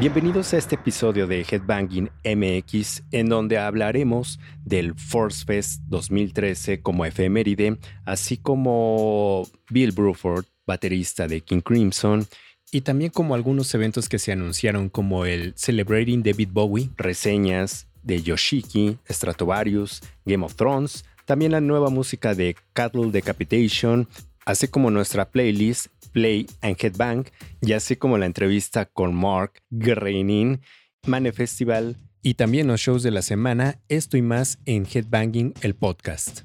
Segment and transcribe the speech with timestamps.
[0.00, 7.04] Bienvenidos a este episodio de Headbanging MX, en donde hablaremos del Force Fest 2013 como
[7.04, 12.26] efeméride, así como Bill Bruford, baterista de King Crimson,
[12.72, 18.20] y también como algunos eventos que se anunciaron como el Celebrating David Bowie, reseñas de
[18.20, 24.08] Yoshiki, Stratovarius, Game of Thrones, también la nueva música de Cattle Decapitation,
[24.44, 27.24] así como nuestra playlist Play and Headbang,
[27.60, 30.60] y así como la entrevista con Mark Greinin,
[31.06, 35.74] Mane Festival y también los shows de la semana, esto y más en Headbanging el
[35.74, 36.42] podcast.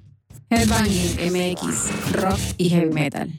[0.50, 3.30] Headbanging MX, rock y heavy metal.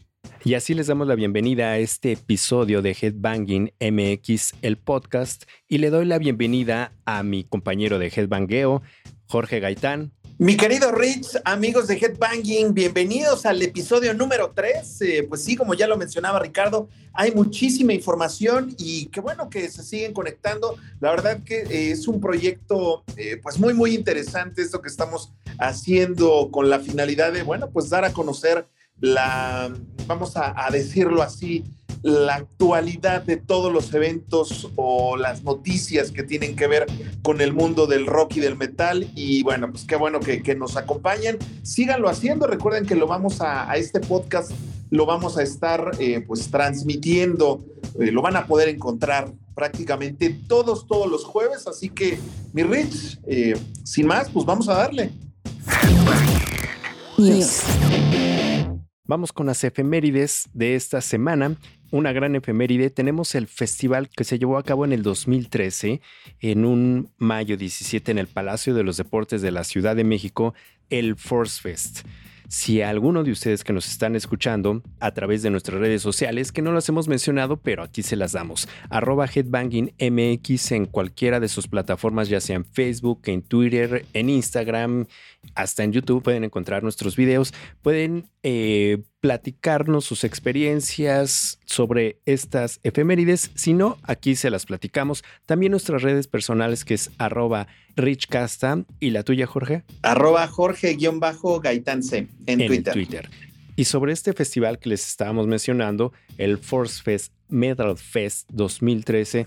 [0.42, 5.78] Y así les damos la bienvenida a este episodio de Headbanging MX, el podcast, y
[5.78, 8.80] le doy la bienvenida a mi compañero de Headbangueo,
[9.26, 10.12] Jorge Gaitán.
[10.40, 15.02] Mi querido Rich, amigos de Headbanging, bienvenidos al episodio número 3.
[15.02, 19.68] Eh, pues sí, como ya lo mencionaba Ricardo, hay muchísima información y qué bueno que
[19.68, 20.78] se siguen conectando.
[20.98, 25.30] La verdad que eh, es un proyecto eh, pues muy, muy interesante esto que estamos
[25.58, 28.64] haciendo con la finalidad de, bueno, pues dar a conocer
[29.00, 29.72] la,
[30.06, 31.64] vamos a, decirlo así,
[32.02, 36.86] la actualidad de todos los eventos o las noticias que tienen que ver
[37.22, 39.10] con el mundo del rock y del metal.
[39.14, 41.38] Y bueno, pues qué bueno que, nos acompañen.
[41.62, 42.46] Síganlo haciendo.
[42.46, 44.50] Recuerden que lo vamos a, este podcast,
[44.90, 47.64] lo vamos a estar eh, pues transmitiendo.
[47.98, 51.66] Eh, lo van a poder encontrar prácticamente todos, todos los jueves.
[51.66, 52.18] Así que,
[52.52, 53.54] mi Rich, eh,
[53.84, 55.12] sin más, pues vamos a darle.
[59.10, 61.56] Vamos con las efemérides de esta semana.
[61.90, 62.90] Una gran efeméride.
[62.90, 66.00] Tenemos el festival que se llevó a cabo en el 2013,
[66.38, 70.54] en un mayo 17, en el Palacio de los Deportes de la Ciudad de México,
[70.90, 72.06] el Force Fest.
[72.46, 76.62] Si alguno de ustedes que nos están escuchando a través de nuestras redes sociales, que
[76.62, 81.68] no las hemos mencionado, pero aquí se las damos, arroba headbangingmx en cualquiera de sus
[81.68, 85.06] plataformas, ya sea en Facebook, en Twitter, en Instagram,
[85.54, 93.50] hasta en YouTube pueden encontrar nuestros videos, pueden eh, platicarnos sus experiencias sobre estas efemérides.
[93.54, 95.24] Si no, aquí se las platicamos.
[95.46, 97.66] También nuestras redes personales que es arroba
[97.96, 99.84] richcasta y la tuya, Jorge.
[100.02, 103.28] Arroba Jorge-Gaitance en, en Twitter.
[103.76, 109.46] Y sobre este festival que les estábamos mencionando, el Force Fest Metal Fest 2013,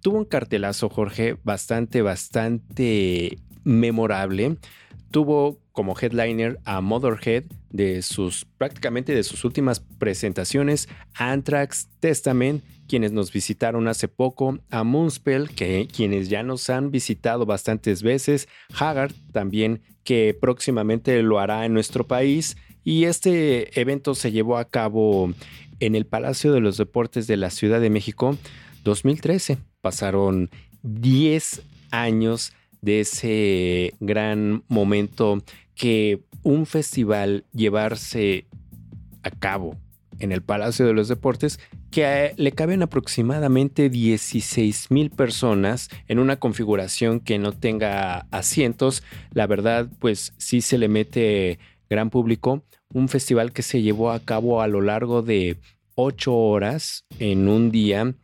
[0.00, 4.56] tuvo un cartelazo, Jorge, bastante, bastante memorable
[5.12, 13.12] tuvo como headliner a Motherhead de sus prácticamente de sus últimas presentaciones, Anthrax, Testament, quienes
[13.12, 19.14] nos visitaron hace poco, a Moonspell, que quienes ya nos han visitado bastantes veces, Haggard
[19.32, 25.32] también, que próximamente lo hará en nuestro país, y este evento se llevó a cabo
[25.78, 28.36] en el Palacio de los Deportes de la Ciudad de México
[28.84, 29.58] 2013.
[29.80, 30.50] Pasaron
[30.82, 31.62] 10
[31.92, 35.42] años de ese gran momento
[35.74, 38.46] que un festival llevarse
[39.22, 39.76] a cabo
[40.18, 41.58] en el Palacio de los Deportes
[41.90, 49.02] que le caben aproximadamente 16 mil personas en una configuración que no tenga asientos.
[49.32, 51.58] La verdad, pues sí se le mete
[51.90, 52.62] gran público.
[52.92, 55.58] Un festival que se llevó a cabo a lo largo de
[55.94, 58.14] ocho horas en un día.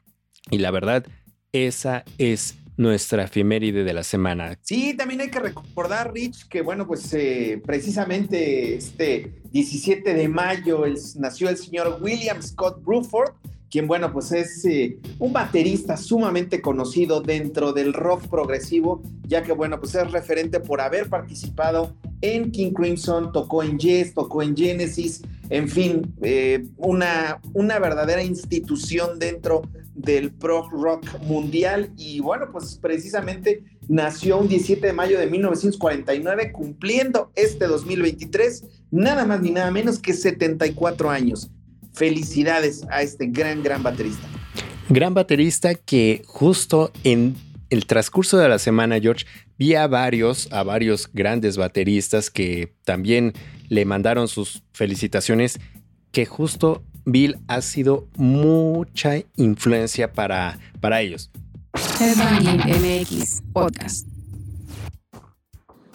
[0.51, 1.07] Y la verdad,
[1.53, 4.57] esa es nuestra efeméride de la semana.
[4.63, 10.85] Sí, también hay que recordar, Rich, que bueno, pues eh, precisamente este 17 de mayo
[11.17, 13.35] nació el señor William Scott Bruford,
[13.71, 19.53] quien bueno, pues es eh, un baterista sumamente conocido dentro del rock progresivo, ya que
[19.53, 24.57] bueno, pues es referente por haber participado en King Crimson, tocó en Yes, tocó en
[24.57, 29.63] Genesis, en fin, eh, una, una verdadera institución dentro
[29.95, 36.53] del pro rock mundial y bueno, pues precisamente nació un 17 de mayo de 1949,
[36.53, 41.51] cumpliendo este 2023 nada más ni nada menos que 74 años.
[41.93, 44.27] Felicidades a este gran, gran baterista.
[44.89, 47.37] Gran baterista que justo en
[47.71, 49.27] el transcurso de la semana, George,
[49.59, 53.35] vi a varios, a varios grandes bateristas que también
[53.69, 55.61] le mandaron sus felicitaciones,
[56.13, 61.31] que justo Bill ha sido mucha influencia para, para ellos.
[62.01, 64.08] MX Podcast.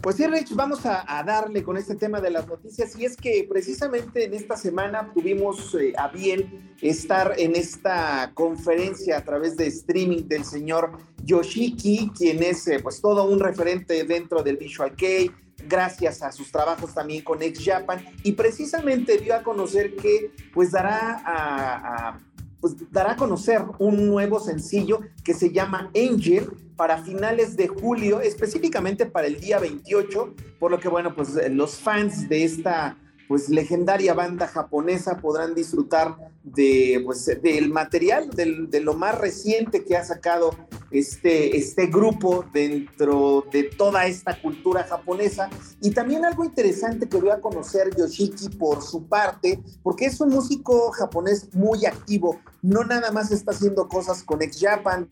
[0.03, 2.93] Pues sí, Rich, vamos a, darle con este tema de las noticias.
[2.99, 9.19] Y es que precisamente en esta semana tuvimos eh, a bien estar en esta conferencia
[9.19, 14.43] a través de streaming del señor Yoshiki, quien es eh, pues todo un referente dentro
[14.43, 15.31] del Visual Kei,
[15.69, 18.03] gracias a sus trabajos también con Ex Japan.
[18.23, 22.19] Y precisamente dio a conocer que pues dará a
[22.63, 28.21] pues dará a conocer un nuevo sencillo que se llama Angel para finales de julio,
[28.21, 33.49] específicamente para el día 28, por lo que bueno, pues los fans de esta pues
[33.49, 40.05] legendaria banda japonesa podrán disfrutar de pues del material de lo más reciente que ha
[40.05, 40.55] sacado
[40.93, 45.49] este, este grupo dentro de toda esta cultura japonesa.
[45.81, 50.29] Y también algo interesante que voy a conocer Yoshiki por su parte porque es un
[50.29, 52.39] músico japonés muy activo.
[52.61, 55.07] No nada más está haciendo cosas con ex Japan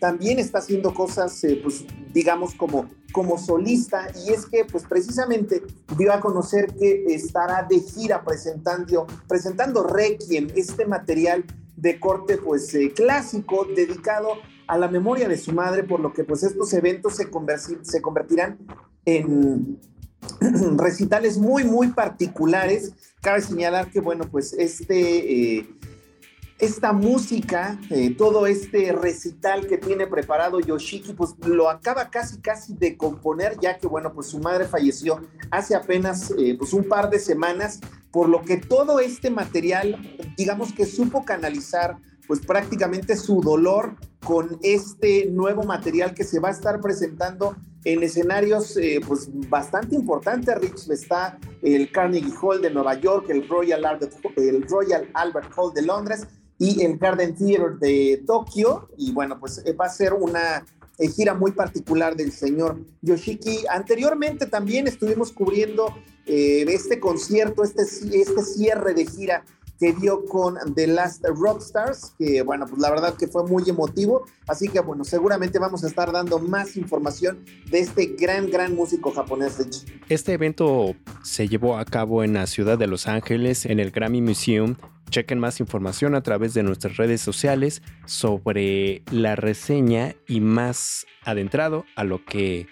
[0.00, 5.62] también está haciendo cosas, eh, pues digamos, como, como solista, y es que, pues precisamente
[5.96, 11.44] dio a conocer que estará de gira presentando, presentando Requiem, este material
[11.76, 14.32] de corte, pues, eh, clásico, dedicado
[14.70, 18.58] a la memoria de su madre, por lo que, pues, estos eventos se, convertirán
[19.04, 19.80] en
[20.78, 22.92] recitales muy, muy particulares.
[23.20, 25.58] Cabe señalar que, bueno, pues, este...
[25.58, 25.68] Eh,
[26.60, 32.74] esta música, eh, todo este recital que tiene preparado Yoshiki, pues lo acaba casi casi
[32.74, 37.08] de componer, ya que bueno, pues su madre falleció hace apenas eh, pues un par
[37.08, 37.80] de semanas,
[38.10, 39.96] por lo que todo este material,
[40.36, 41.96] digamos que supo canalizar
[42.30, 48.04] pues prácticamente su dolor con este nuevo material que se va a estar presentando en
[48.04, 53.84] escenarios eh, pues bastante importantes, Rich, está el Carnegie Hall de Nueva York, el Royal
[53.84, 58.90] Albert, el Royal Albert Hall de Londres, y el Garden Theater de Tokio.
[58.96, 60.64] Y bueno, pues eh, va a ser una
[60.98, 63.64] eh, gira muy particular del señor Yoshiki.
[63.68, 65.92] Anteriormente también estuvimos cubriendo
[66.26, 69.44] eh, este concierto, este, este cierre de gira
[69.80, 74.26] que dio con The Last Rockstars, que bueno, pues la verdad que fue muy emotivo,
[74.46, 79.10] así que bueno, seguramente vamos a estar dando más información de este gran, gran músico
[79.10, 79.86] japonés.
[80.08, 80.94] Este evento
[81.24, 84.76] se llevó a cabo en la ciudad de Los Ángeles, en el Grammy Museum,
[85.10, 91.84] Chequen más información a través de nuestras redes sociales sobre la reseña y más adentrado
[91.96, 92.68] a lo que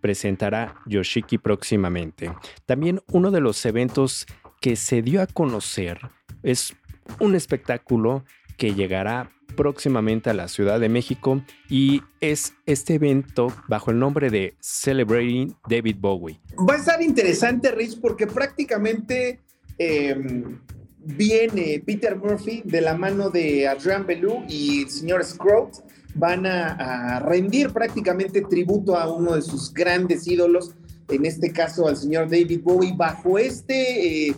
[0.00, 2.32] presentará Yoshiki próximamente.
[2.64, 4.26] También uno de los eventos
[4.60, 5.98] que se dio a conocer
[6.42, 6.74] es
[7.18, 8.24] un espectáculo
[8.56, 14.30] que llegará próximamente a la Ciudad de México y es este evento bajo el nombre
[14.30, 16.40] de Celebrating David Bowie.
[16.68, 19.40] Va a estar interesante, Rich, porque prácticamente
[19.78, 20.60] em,
[20.98, 25.82] viene Peter Murphy de la mano de Adrian Belou y el señor Scrooge
[26.14, 30.74] van a, rendir prácticamente tributo a uno de sus grandes ídolos,
[31.08, 34.36] en este caso al señor David Bowie, bajo este, eh,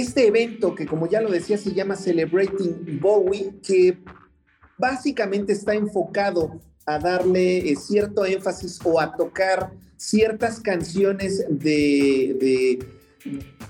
[0.00, 3.98] este evento que como ya lo decía se llama Celebrating Bowie, que
[4.78, 12.78] básicamente está enfocado a darle eh, cierto énfasis o a tocar ciertas canciones de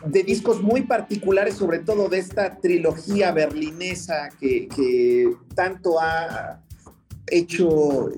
[0.07, 6.63] de discos muy particulares, sobre todo de esta trilogía berlinesa que, tanto ha
[7.27, 8.11] hecho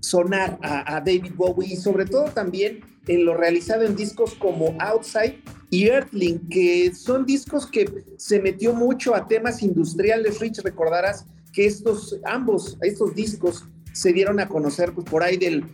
[0.00, 5.42] sonar a, David Bowie y sobre todo también en lo realizado en discos como Outside
[5.70, 10.40] y Earthling, que son discos que se metió mucho a temas industriales.
[10.40, 15.64] Rich, recordarás que estos, ambos, estos discos se dieron a conocer pues, por ahí del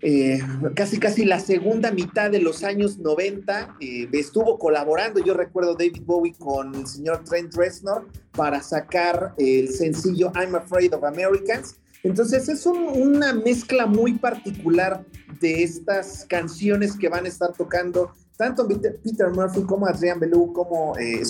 [0.00, 0.38] eh,
[0.76, 6.02] casi casi la segunda mitad de los años 90 eh, estuvo colaborando, yo recuerdo David
[6.04, 11.74] Bowie con el señor Trent Reznor para sacar el sencillo I'm Afraid of Americans.
[12.04, 15.04] Entonces es una mezcla muy particular
[15.40, 20.96] de estas canciones que van a estar tocando tanto Peter Murphy como Adrian Belou como
[20.96, 21.22] eh,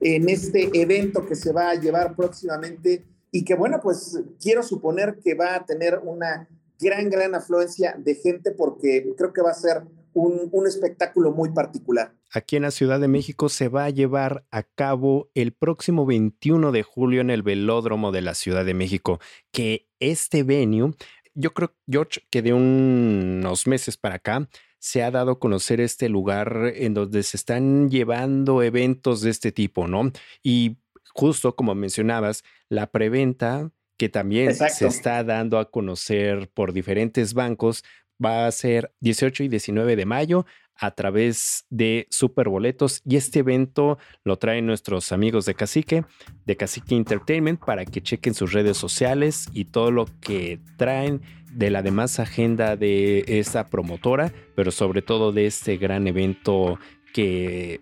[0.00, 5.18] en este evento que se va a llevar próximamente y que bueno, pues quiero suponer
[5.22, 6.48] que va a tener una
[6.80, 9.82] gran, gran afluencia de gente porque creo que va a ser
[10.14, 12.12] un, un, espectáculo muy particular.
[12.32, 16.72] Aquí en la Ciudad de México se va a llevar a cabo el próximo 21
[16.72, 19.20] de julio en el Velódromo de la Ciudad de México,
[19.52, 20.94] que este venue,
[21.36, 26.08] yo creo, George, que de unos meses para acá se ha dado a conocer este
[26.08, 30.10] lugar en donde se están llevando eventos de este tipo, ¿no?
[30.42, 30.78] Y
[31.14, 37.84] justo como mencionabas, la preventa que también se está dando a conocer por diferentes bancos,
[38.22, 40.46] va a ser 18 y 19 de mayo
[40.78, 46.04] a través de Superboletos y este evento lo traen nuestros amigos de Cacique,
[46.44, 51.70] de Cacique Entertainment, para que chequen sus redes sociales y todo lo que traen de
[51.70, 56.78] la demás agenda de esta promotora, pero sobre todo de este gran evento
[57.14, 57.80] que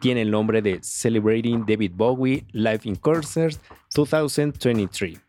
[0.00, 3.56] tiene el nombre de Celebrating David Bowie Live in Concert
[3.94, 5.20] 2023.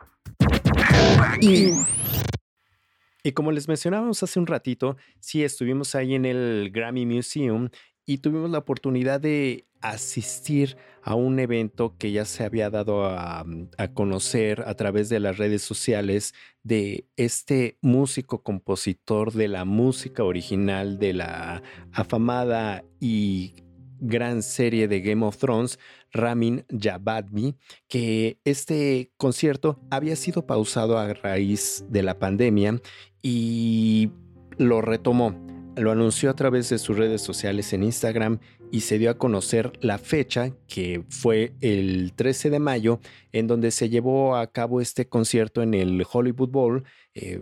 [3.23, 7.69] Y como les mencionábamos hace un ratito, sí estuvimos ahí en el Grammy Museum
[8.05, 13.45] y tuvimos la oportunidad de asistir a un evento que ya se había dado a,
[13.93, 20.99] conocer a través de las redes sociales de este músico compositor de la música original
[20.99, 23.55] de la afamada y
[24.03, 25.79] gran serie de Game of Thrones,
[26.11, 27.55] Ramin Javadvi,
[27.87, 32.81] que este concierto había sido pausado a raíz de la pandemia
[33.21, 34.11] y
[34.57, 35.35] lo retomó.
[35.75, 38.39] Lo anunció a través de sus redes sociales en Instagram
[38.71, 42.99] y se dio a conocer la fecha, que fue el 13 de mayo,
[43.31, 46.83] en donde se llevó a cabo este concierto en el Hollywood Bowl,
[47.15, 47.39] eh,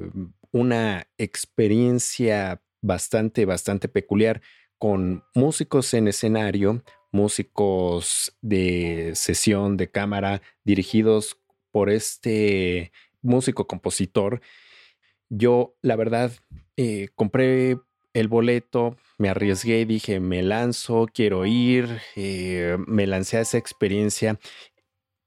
[0.51, 4.41] una experiencia bastante, bastante peculiar
[4.81, 11.37] con músicos en escenario, músicos de sesión de cámara dirigidos
[11.69, 14.41] por este músico compositor.
[15.29, 16.31] Yo, la verdad,
[16.77, 17.77] eh, compré
[18.15, 24.39] el boleto, me arriesgué, dije, me lanzo, quiero ir, eh, me lancé a esa experiencia.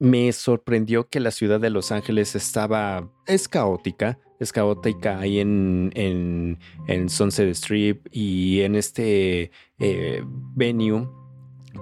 [0.00, 5.90] Me sorprendió que la ciudad de Los Ángeles estaba, es caótica, es caótica ahí en,
[5.94, 10.22] en, en Sunset Strip y en este eh,
[10.54, 11.08] venue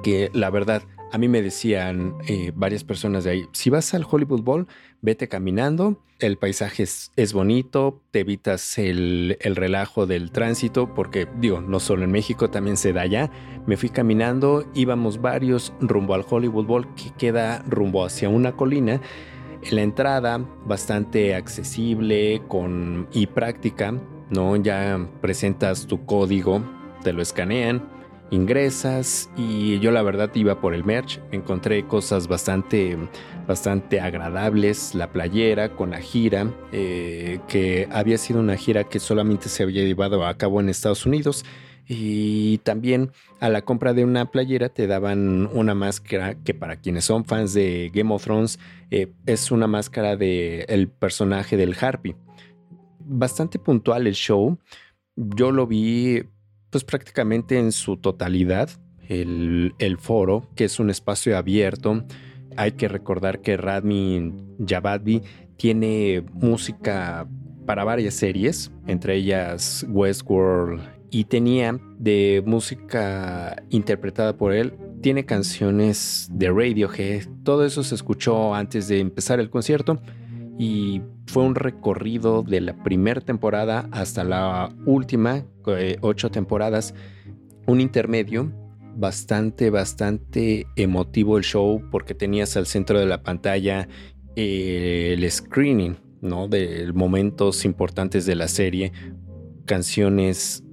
[0.03, 4.07] que la verdad a mí me decían eh, varias personas de ahí, si vas al
[4.11, 4.67] Hollywood Bowl,
[5.03, 11.81] vete caminando, el paisaje es, bonito, te evitas el, relajo del tránsito, porque digo, no
[11.81, 13.31] solo en México, también se da allá.
[13.67, 19.01] Me fui caminando, íbamos varios rumbo al Hollywood Bowl, que queda rumbo hacia una colina.
[19.63, 23.95] En la entrada, bastante accesible con, y práctica,
[24.31, 24.57] ¿no?
[24.57, 26.63] Ya presentas tu código,
[27.03, 27.83] te lo escanean
[28.33, 32.97] ingresas y yo la verdad iba por el merch, encontré cosas bastante,
[33.47, 39.51] bastante agradables, la playera con la gira, eh, que había sido una gira que solamente
[39.51, 41.45] se había llevado a cabo en Estados Unidos.
[41.87, 43.11] Y también
[43.41, 47.55] a la compra de una playera te daban una máscara que para quienes son fans
[47.55, 48.59] de Game of Thrones
[48.91, 52.15] eh, es una máscara del el personaje del Harpy.
[53.01, 54.59] Bastante puntual el show.
[55.17, 56.23] Yo lo vi
[56.71, 58.71] pues prácticamente en su totalidad
[59.09, 62.05] el, foro, que es un espacio abierto.
[62.57, 65.23] Hay que recordar que Radmin Javadvi
[65.57, 67.29] tiene música
[67.67, 70.81] para varias series, entre ellas Westworld,
[71.13, 78.55] y tenía de música interpretada por él, tiene canciones de Radiohead, todo eso se escuchó
[78.55, 80.01] antes de empezar el concierto
[80.59, 86.95] y fue un recorrido de la primera temporada hasta la última, eh, ocho temporadas,
[87.67, 88.51] un intermedio
[88.97, 93.87] bastante, bastante emotivo el show porque tenías al centro de la pantalla
[94.35, 96.49] eh, el screening, ¿no?
[96.49, 98.93] De momentos importantes de la serie,
[99.67, 100.65] canciones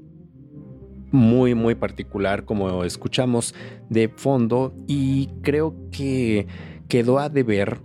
[1.11, 3.55] muy, muy particular como escuchamos
[3.89, 6.47] de fondo y creo que
[6.87, 7.79] quedó a deber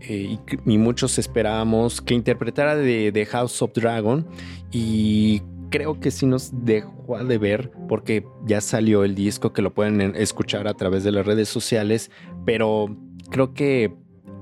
[0.00, 4.26] eh, y, muchos esperábamos que interpretara de, House of Dragon
[4.70, 9.74] y creo que sí nos dejó de ver porque ya salió el disco que lo
[9.74, 12.10] pueden escuchar a través de las redes sociales,
[12.44, 12.96] pero
[13.30, 13.92] creo que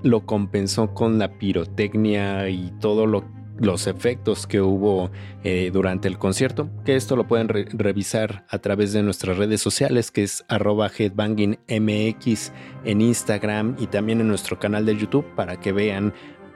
[0.03, 3.25] lo compensó con la pirotecnia y todo lo
[3.59, 5.11] los efectos que hubo
[5.45, 10.11] eh, durante el concierto, que esto lo pueden revisar a través de nuestras redes sociales,
[10.11, 12.53] que es arroba headbangingmx
[12.85, 16.13] en Instagram y también en nuestro canal de YouTube para que vean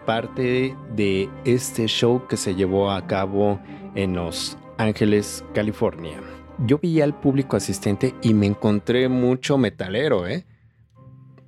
[0.06, 3.60] parte de este show que se llevó a cabo
[3.94, 6.20] en Los Ángeles, California.
[6.66, 10.44] Yo vi al público asistente y me encontré mucho metalero, ¿eh?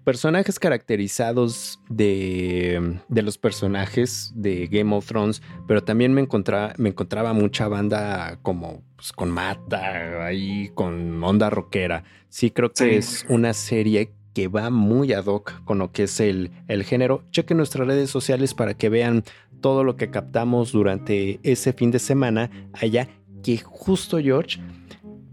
[0.04, 7.32] Personajes caracterizados de, los personajes de Game of Thrones, pero también me, encontraba, me encontraba
[7.32, 12.04] mucha banda como pues, con mata, ahí con onda rockera.
[12.28, 16.18] Sí, creo que es una serie que va muy ad hoc con lo que es
[16.20, 17.24] el, el género.
[17.30, 19.24] Chequen nuestras redes sociales para que vean
[19.60, 23.08] todo lo que captamos durante ese fin de semana allá,
[23.42, 24.60] que justo George,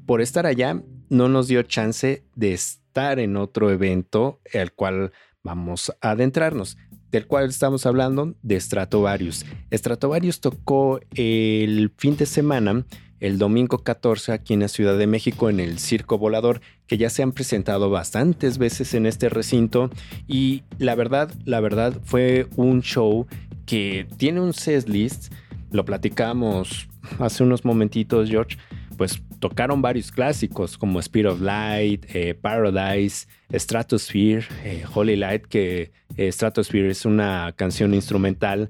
[0.05, 5.11] por estar allá, no nos dio chance de estar en otro evento al cual
[5.43, 6.77] vamos a adentrarnos,
[7.11, 9.45] del cual estamos hablando de Stratovarius.
[9.71, 12.85] Stratovarius tocó el fin de semana,
[13.21, 17.09] el domingo 14, aquí en la Ciudad de México, en el Circo Volador, que ya
[17.09, 19.89] se han presentado bastantes veces en este recinto.
[20.27, 23.27] Y la verdad, la verdad, fue un show
[23.65, 25.33] que tiene un set list.
[25.71, 28.57] Lo platicamos hace unos momentitos, George
[28.99, 35.91] pues tocaron varios clásicos como Speed of Light, eh, Paradise, Stratosphere, eh, Holy Light, que
[36.17, 38.69] eh, Stratosphere es una canción instrumental,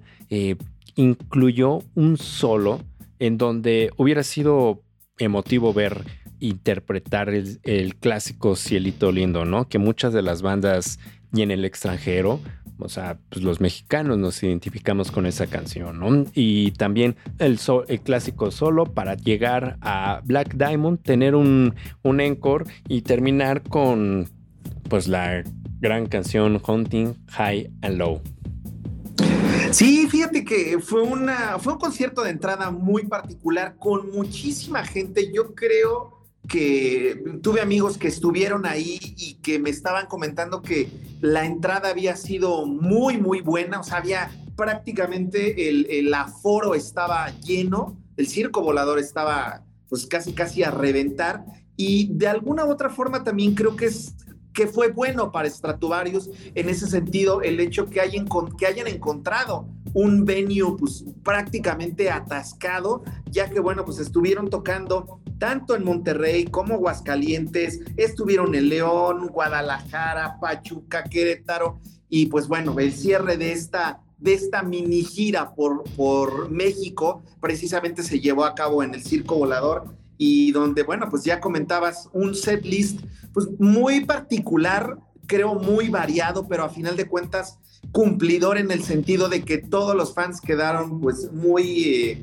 [0.96, 2.82] incluyó un solo
[3.18, 4.84] en donde hubiera sido
[5.18, 6.04] emotivo ver
[6.40, 9.68] interpretar el, el, clásico Cielito Lindo, ¿no?
[9.68, 11.00] Que muchas de las bandas
[11.34, 12.40] y en el extranjero,
[12.80, 16.26] o sea, pues los mexicanos nos identificamos con esa canción, ¿no?
[16.34, 17.60] Y también el,
[18.04, 24.30] clásico solo para llegar a Black Diamond, tener un, un encore y terminar con
[24.90, 25.44] pues la
[25.80, 28.22] gran canción Hunting High and Low.
[29.72, 35.32] Sí, fíjate que fue, una, fue un concierto de entrada muy particular con muchísima gente.
[35.32, 36.19] Yo creo
[36.50, 40.90] que tuve amigos que estuvieron ahí y que me estaban comentando que
[41.22, 43.80] la entrada había sido muy, muy buena.
[43.80, 50.34] O sea, había prácticamente el, el aforo estaba lleno, el circo volador estaba pues casi,
[50.34, 51.46] casi a reventar.
[51.78, 54.16] Y de alguna u otra forma también creo que es
[54.54, 58.28] que fue bueno para Stratovarius en ese sentido el hecho que hayan,
[58.58, 65.76] que hayan encontrado un venue pues prácticamente atascado, ya que bueno, pues estuvieron tocando tanto
[65.76, 71.80] en Monterrey como Aguascalientes, estuvieron en León, Guadalajara, Pachuca, Querétaro
[72.10, 78.04] y pues bueno, el cierre de esta de esta mini gira por, por México precisamente
[78.04, 82.36] se llevó a cabo en el Circo Volador y donde, bueno, pues ya comentabas un
[82.36, 83.00] set list
[83.34, 84.98] pues muy particular,
[85.30, 87.60] creo muy variado, pero a final de cuentas
[87.94, 91.84] cumplidor en el sentido de que todos los fans quedaron pues muy...
[91.84, 92.22] Eh,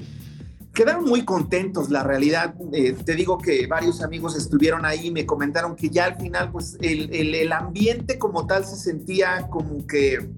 [0.75, 2.55] quedaron muy contentos, la realidad.
[2.73, 6.51] Eh, te digo que varios amigos estuvieron ahí y me comentaron que ya al final,
[6.53, 10.29] pues el, el, el, ambiente como tal se sentía como que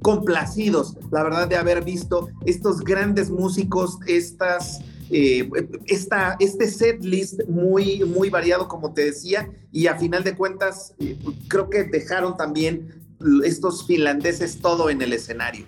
[0.00, 5.48] complacidos, la verdad, de haber visto estos grandes músicos, estas eh,
[5.86, 10.94] esta, este set list muy, muy variado, como te decía, y a final de cuentas,
[10.98, 11.16] eh,
[11.48, 13.02] creo que dejaron también
[13.44, 15.66] estos finlandeses todo en el escenario.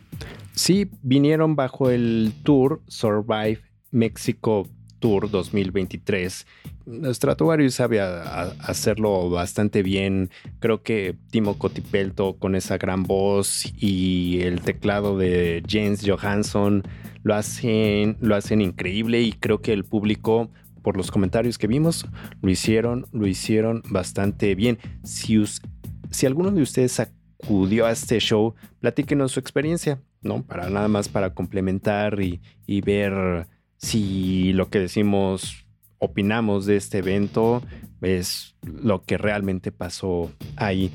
[0.54, 4.68] Sí, vinieron bajo el tour Survive Mexico
[5.00, 6.47] Tour 2023.
[7.12, 10.30] Stratovarius sabe hacerlo bastante bien.
[10.61, 16.85] Creo que Timo Cotipelto con esa gran voz y el teclado de James Johansson
[17.23, 20.50] lo hacen, lo hacen increíble y creo que el público
[20.83, 22.06] por los comentarios que vimos,
[22.41, 24.78] lo hicieron, lo hicieron bastante bien.
[25.04, 25.39] Si,
[26.10, 30.43] si alguno de ustedes acudió a este show, platíquenos su experiencia, ¿no?
[30.43, 33.47] Para nada más para complementar y, y ver
[33.80, 35.66] si lo que decimos,
[35.99, 37.62] opinamos de este evento,
[38.02, 40.93] es lo que realmente pasó ahí.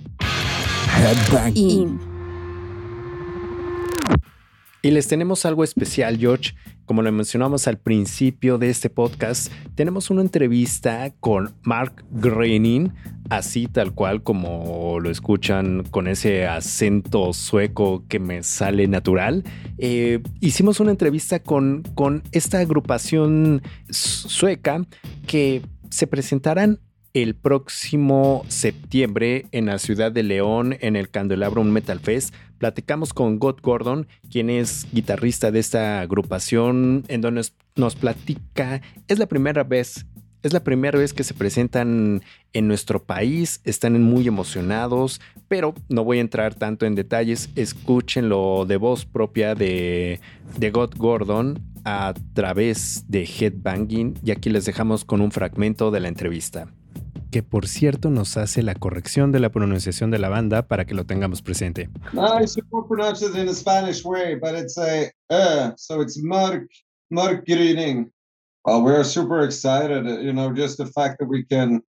[4.82, 6.54] Y les tenemos algo especial, George.
[6.86, 12.92] Como lo mencionamos al principio de este podcast, tenemos una entrevista con Mark Groening,
[13.30, 19.44] así tal cual como lo escuchan con ese acento sueco que me sale natural.
[19.80, 24.86] Eh, hicimos una entrevista con, con esta agrupación sueca
[25.26, 26.80] que se presentarán
[27.16, 32.36] el próximo septiembre en la ciudad de León, en el Candelabro Metal Fest.
[32.58, 37.44] Platicamos con God Gordon, quien es guitarrista de esta agrupación, en donde
[37.78, 40.06] nos platica, es la primera vez
[40.44, 42.22] es la primera vez que se presentan
[42.54, 48.66] en nuestro país, están muy emocionados, pero no voy a entrar tanto en detalles, escúchenlo
[48.68, 50.20] de voz propia de,
[50.60, 56.02] de God Gordon a través de Headbanging y aquí les dejamos con un fragmento de
[56.02, 56.68] la entrevista.
[57.36, 60.96] Que por cierto nos hace la corrección de la pronunciación de la banda para que
[60.96, 61.90] lo tengamos presente.
[62.14, 66.66] I suppose pronounce it in a Spanish way, but it's a uh, so it's Mark
[67.12, 68.10] Mark Greening.
[68.64, 71.82] Well, we're super excited, you know, just the fact that we can.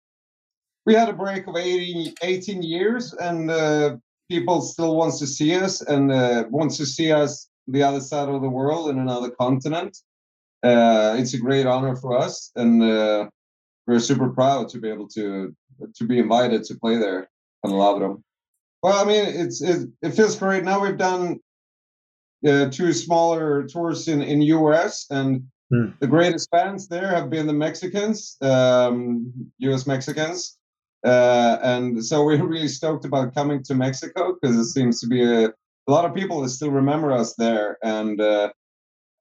[0.84, 5.54] We had a break of 18, 18 years, and uh, people still wants to see
[5.54, 9.30] us and uh, wants to see us the other side of the world in another
[9.30, 9.96] continent.
[10.64, 13.28] Uh, it's a great honor for us, and uh,
[13.86, 15.54] we're super proud to be able to
[15.94, 17.28] to be invited to play there
[17.62, 18.22] on Labrum.
[18.82, 20.64] Well, I mean, it's it, it feels great.
[20.64, 21.40] Now we've done
[22.46, 25.86] uh, two smaller tours in in US, and hmm.
[26.00, 30.58] the greatest fans there have been the Mexicans, um, US Mexicans,
[31.04, 35.22] uh, and so we're really stoked about coming to Mexico because it seems to be
[35.22, 38.50] a, a lot of people that still remember us there, and uh,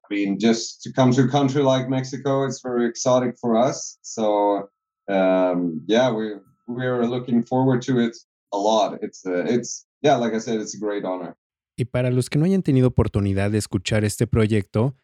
[0.08, 3.98] I mean, just to come to a country like Mexico, it's very exotic for us.
[4.02, 4.68] So
[5.08, 6.34] um, yeah, we
[6.66, 8.16] we're looking forward to it
[8.52, 8.98] a lot.
[9.02, 11.36] It's uh, it's yeah, like I said, it's a great honor.
[11.78, 14.94] Y para los que no hayan tenido oportunidad de escuchar este proyecto,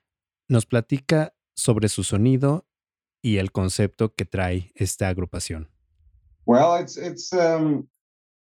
[0.48, 2.66] nos platica sobre su sonido
[3.20, 5.68] y el concepto que trae esta agrupación.
[6.46, 7.88] Well, it's it's um,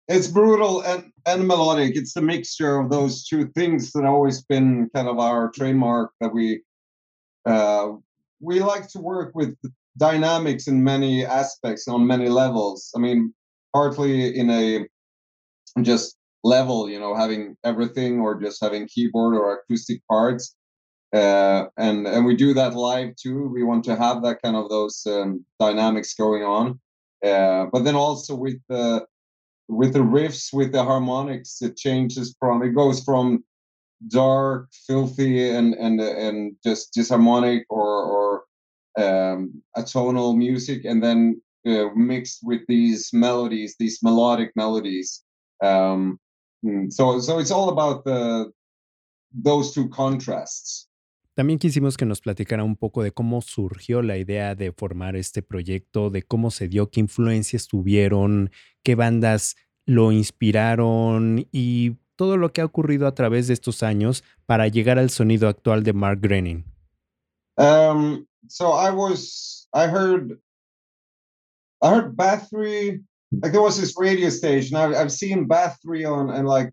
[0.08, 1.96] it's brutal and, and melodic.
[1.96, 6.32] It's the mixture of those two things that always been kind of our trademark that
[6.32, 6.62] we
[7.44, 7.88] uh,
[8.40, 9.56] we like to work with
[9.96, 12.92] dynamics in many aspects on many levels.
[12.94, 13.32] I mean,
[13.72, 14.86] partly in a
[15.82, 20.54] just level, you know, having everything or just having keyboard or acoustic parts.
[21.12, 23.48] Uh, and and we do that live too.
[23.48, 26.80] We want to have that kind of those um, dynamics going on.
[27.24, 29.04] Uh, but then also with the
[29.68, 33.44] with the riffs, with the harmonics, it changes from it goes from
[34.09, 38.44] dark, filthy, and and and just disharmonic or or
[38.98, 45.22] um, atonal music, and then uh, mixed with these melodies, these melodic melodies.
[45.62, 46.18] Um,
[46.64, 48.52] mm, so so it's all about the
[49.35, 50.88] those two contrasts.
[51.37, 55.42] También quisimos que nos platicara un poco de cómo surgió la idea de formar este
[55.42, 58.51] proyecto, de cómo se dio, qué influencias tuvieron,
[58.83, 64.25] qué bandas lo inspiraron y todo lo que ha ocurrido a través de estos años
[64.46, 66.64] para llegar al sonido actual de Mark Groening.
[67.59, 70.40] Um, so I was, I heard,
[71.83, 73.05] I heard Bathory,
[73.42, 74.79] like there was this radio station.
[74.79, 76.72] I've, I've seen Bathory on and like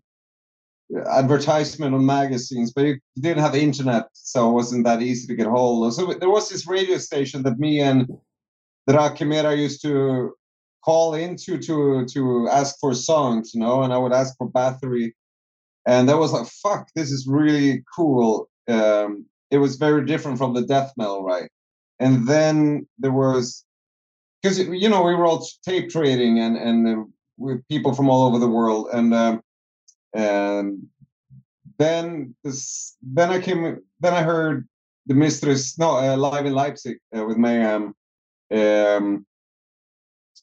[1.10, 5.46] advertisement on magazines, but you didn't have internet, so it wasn't that easy to get
[5.46, 5.94] hold of.
[5.94, 8.08] So there was this radio station that me and
[8.88, 10.32] Dra Chimera used to
[10.84, 15.12] call into to to ask for songs, you know, and I would ask for Bathory,
[15.86, 18.48] and that was like, fuck, this is really cool.
[18.68, 21.50] Um, it was very different from the death metal, right?
[22.00, 23.64] And then there was
[24.42, 27.04] because you know we were all tape trading and and uh,
[27.36, 29.40] with people from all over the world, and um,
[30.14, 30.86] and
[31.78, 34.68] then this then I came then I heard
[35.06, 37.94] the Mistress no uh, live in Leipzig uh, with Mayhem.
[38.50, 39.26] Um,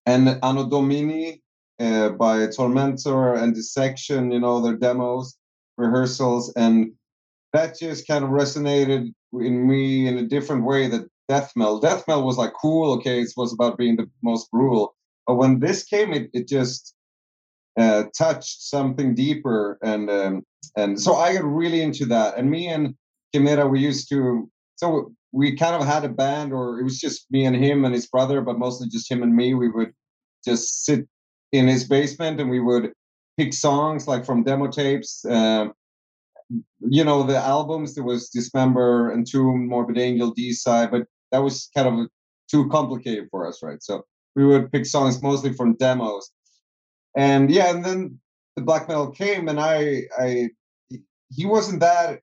[0.06, 1.42] and Anno Domini
[1.80, 5.38] uh, by Tormentor and Dissection you know their demos
[5.78, 6.92] rehearsals and
[7.54, 11.80] that just kind of resonated in me in a different way that death metal.
[11.80, 14.96] Death metal was like cool okay it was about being the most brutal.
[15.26, 16.94] But when this came it, it just
[17.78, 20.44] uh, touched something deeper, and um,
[20.76, 22.38] and so I got really into that.
[22.38, 22.96] And me and
[23.34, 27.26] Kimera, we used to so we kind of had a band, or it was just
[27.32, 29.54] me and him and his brother, but mostly just him and me.
[29.54, 29.94] We would
[30.44, 31.08] just sit
[31.52, 32.92] in his basement and we would
[33.38, 35.24] pick songs like from demo tapes.
[35.24, 35.68] Uh,
[36.80, 41.40] you know, the albums, there was Dismember and Tomb, Morbid Angel, D side, but that
[41.40, 42.08] was kind of
[42.50, 43.82] too complicated for us, right?
[43.82, 44.04] So
[44.36, 46.30] we would pick songs mostly from demos
[47.16, 48.20] and yeah, and then
[48.56, 50.50] the black metal came, and I, I,
[51.30, 52.20] he wasn't that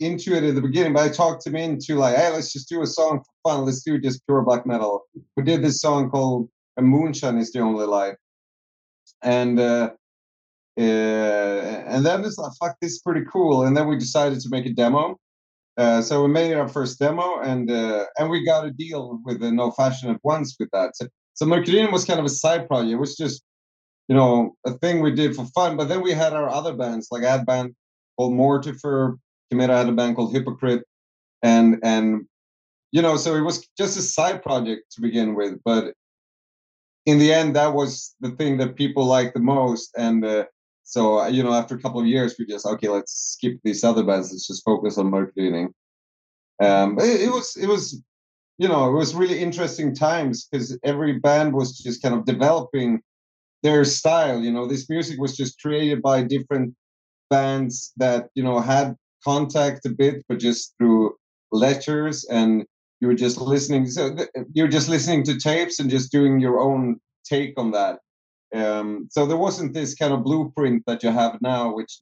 [0.00, 2.82] into it at the beginning, but I talked him into like, hey, let's just do
[2.82, 3.64] a song for fun.
[3.64, 5.04] Let's do just pure black metal.
[5.36, 8.16] We did this song called "A Moonshine Is the Only Light,"
[9.22, 9.90] and uh,
[10.78, 13.64] uh, and then it's like, fuck, this is pretty cool.
[13.64, 15.18] And then we decided to make a demo.
[15.78, 19.40] Uh, so we made our first demo, and uh, and we got a deal with
[19.40, 20.96] the No Fashion at once with that.
[20.96, 22.92] So, so Mercurium was kind of a side project.
[22.92, 23.42] It was just
[24.08, 25.76] you know, a thing we did for fun.
[25.76, 27.74] But then we had our other bands, like I had a band
[28.16, 29.18] called Mortifer,
[29.50, 30.84] Chimera had a band called Hypocrite,
[31.42, 32.26] and and
[32.92, 35.58] you know, so it was just a side project to begin with.
[35.64, 35.94] But
[37.04, 39.90] in the end, that was the thing that people liked the most.
[39.96, 40.44] And uh,
[40.82, 44.04] so, you know, after a couple of years, we just okay, let's skip these other
[44.04, 44.32] bands.
[44.32, 45.72] Let's just focus on marketing.
[46.62, 48.02] Um, it, it was it was
[48.58, 53.02] you know it was really interesting times because every band was just kind of developing
[53.62, 54.40] their style.
[54.40, 56.74] You know, this music was just created by different
[57.30, 61.14] bands that you know had contact a bit, but just through
[61.52, 62.64] letters, and
[63.00, 63.86] you were just listening.
[63.86, 64.16] So
[64.52, 67.98] you're just listening to tapes and just doing your own take on that.
[68.54, 72.00] Um, so there wasn't this kind of blueprint that you have now, which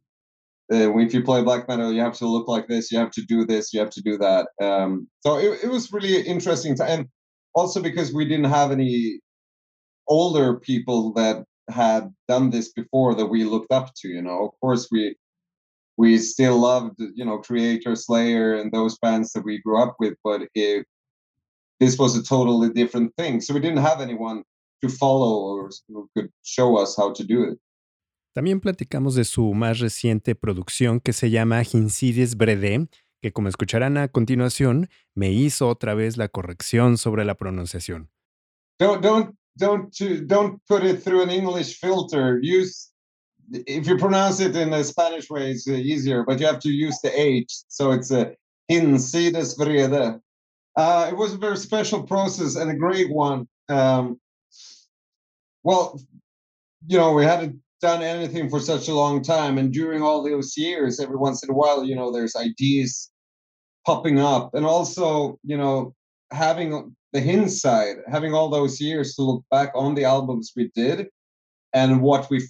[0.72, 3.22] uh, if you play black metal, you have to look like this, you have to
[3.22, 4.48] do this, you have to do that.
[4.62, 7.06] Um, so it, it was really interesting, to, and
[7.54, 9.20] also because we didn't have any
[10.06, 14.46] older people that had done this before that we looked up to you know?
[14.46, 15.16] Of course we
[15.96, 20.14] we still loved you know creator slayer and those bands that we grew up with
[20.24, 20.86] but it,
[21.80, 23.40] this was a totally different thing.
[23.40, 24.42] So we didn't have anyone
[24.82, 27.58] to follow or who could show us how to do it.
[28.34, 32.88] También platicamos de su más reciente producción que se llama Hinsides Brede,
[33.22, 38.10] que como escucharán a continuación, me hizo otra vez la corrección sobre la pronunciación.
[38.80, 39.94] Don't, don't don't
[40.26, 42.38] don't put it through an English filter.
[42.42, 42.90] Use
[43.52, 46.70] if you pronounce it in a Spanish way, it's uh, easier, but you have to
[46.70, 47.52] use the H.
[47.68, 48.34] So it's a
[48.68, 50.20] hinsides vrede.
[50.76, 53.46] Uh, it was a very special process and a great one.
[53.68, 54.18] Um,
[55.62, 56.00] well,
[56.86, 60.56] you know, we hadn't done anything for such a long time, and during all those
[60.56, 63.10] years, every once in a while, you know, there's ideas
[63.86, 65.94] popping up, and also, you know,
[66.32, 71.06] having the hindsight, having all those years to look back on the albums we did
[71.72, 72.42] and what we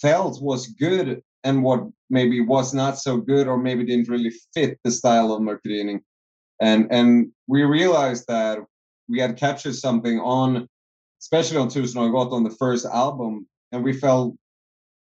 [0.00, 4.78] felt was good and what maybe was not so good or maybe didn't really fit
[4.82, 6.00] the style of Mercury
[6.60, 8.58] and and we realized that
[9.08, 10.66] we had captured something on
[11.20, 14.34] especially on Tusen I got on the first album and we felt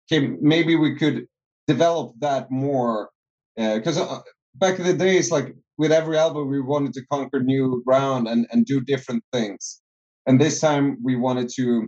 [0.06, 1.28] okay maybe we could
[1.68, 3.10] develop that more
[3.56, 4.22] because uh, uh,
[4.56, 8.48] back in the days like with every album we wanted to conquer new ground and
[8.52, 9.82] and do different things
[10.26, 11.88] and this time we wanted to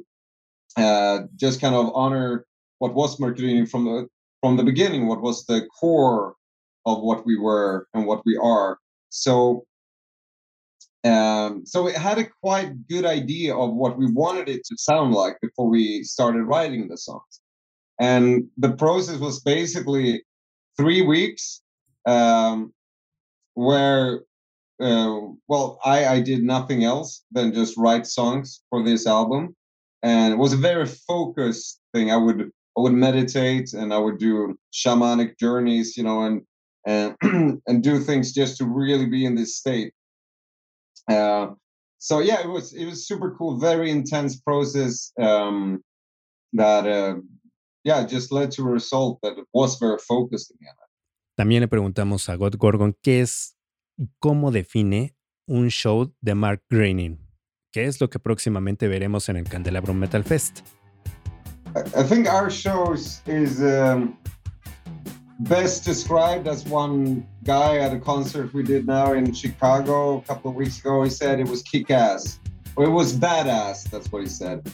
[0.78, 2.46] uh, just kind of honor
[2.80, 4.08] what was Mercury from the
[4.42, 6.36] from the beginning, what was the core
[6.86, 8.78] of what we were and what we are.
[9.10, 9.66] So
[11.04, 15.14] um, so it had a quite good idea of what we wanted it to sound
[15.14, 17.42] like before we started writing the songs.
[18.00, 20.24] And the process was basically
[20.78, 21.62] three weeks
[22.08, 22.74] um,
[23.56, 24.22] where,
[24.82, 29.56] uh, well, I, I did nothing else than just write songs for this album.
[30.04, 32.12] And it was a very focused thing.
[32.12, 36.42] I would I would meditate and I would do shamanic journeys, you know, and
[36.86, 37.16] and
[37.68, 39.94] and do things just to really be in this state.
[41.10, 41.48] Uh,
[41.98, 45.84] so yeah, it was it was super cool, very intense process um,
[46.54, 47.16] that uh,
[47.84, 50.74] yeah just led to a result that was very focused again.
[51.36, 53.58] También le preguntamos a God Gorgon qué es
[53.98, 55.16] y cómo define
[55.48, 57.20] un show de Mark Groening.
[57.74, 60.62] ¿Qué es lo que próximamente veremos en el Candelabrum Metal Fest?
[61.94, 64.18] I think our shows is um,
[65.40, 70.52] best described as one guy at a concert we did now in Chicago a couple
[70.52, 71.04] of weeks ago.
[71.04, 72.40] He said it was kick ass,
[72.78, 73.90] or it was badass.
[73.90, 74.72] That's what he said,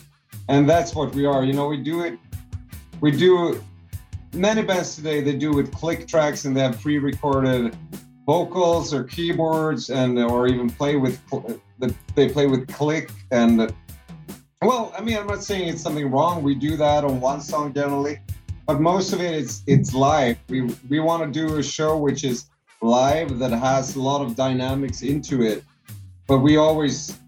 [0.48, 1.44] and that's what we are.
[1.44, 2.20] You know, we do it.
[3.00, 3.60] We do
[4.34, 5.20] many bands today.
[5.20, 7.76] They do with click tracks and they have pre-recorded
[8.26, 11.20] vocals or keyboards and or even play with
[12.14, 13.72] they play with click and
[14.62, 16.44] well, I mean, I'm not saying it's something wrong.
[16.44, 18.20] We do that on one song generally,
[18.64, 20.38] but most of it it's it's live.
[20.48, 22.46] We we want to do a show which is
[22.80, 25.64] live that has a lot of dynamics into it,
[26.28, 27.18] but we always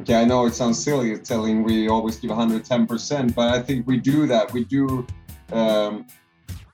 [0.00, 0.16] okay.
[0.16, 3.98] I know it sounds silly telling we always give 110 percent, but I think we
[3.98, 4.52] do that.
[4.52, 5.06] We do
[5.52, 6.06] um,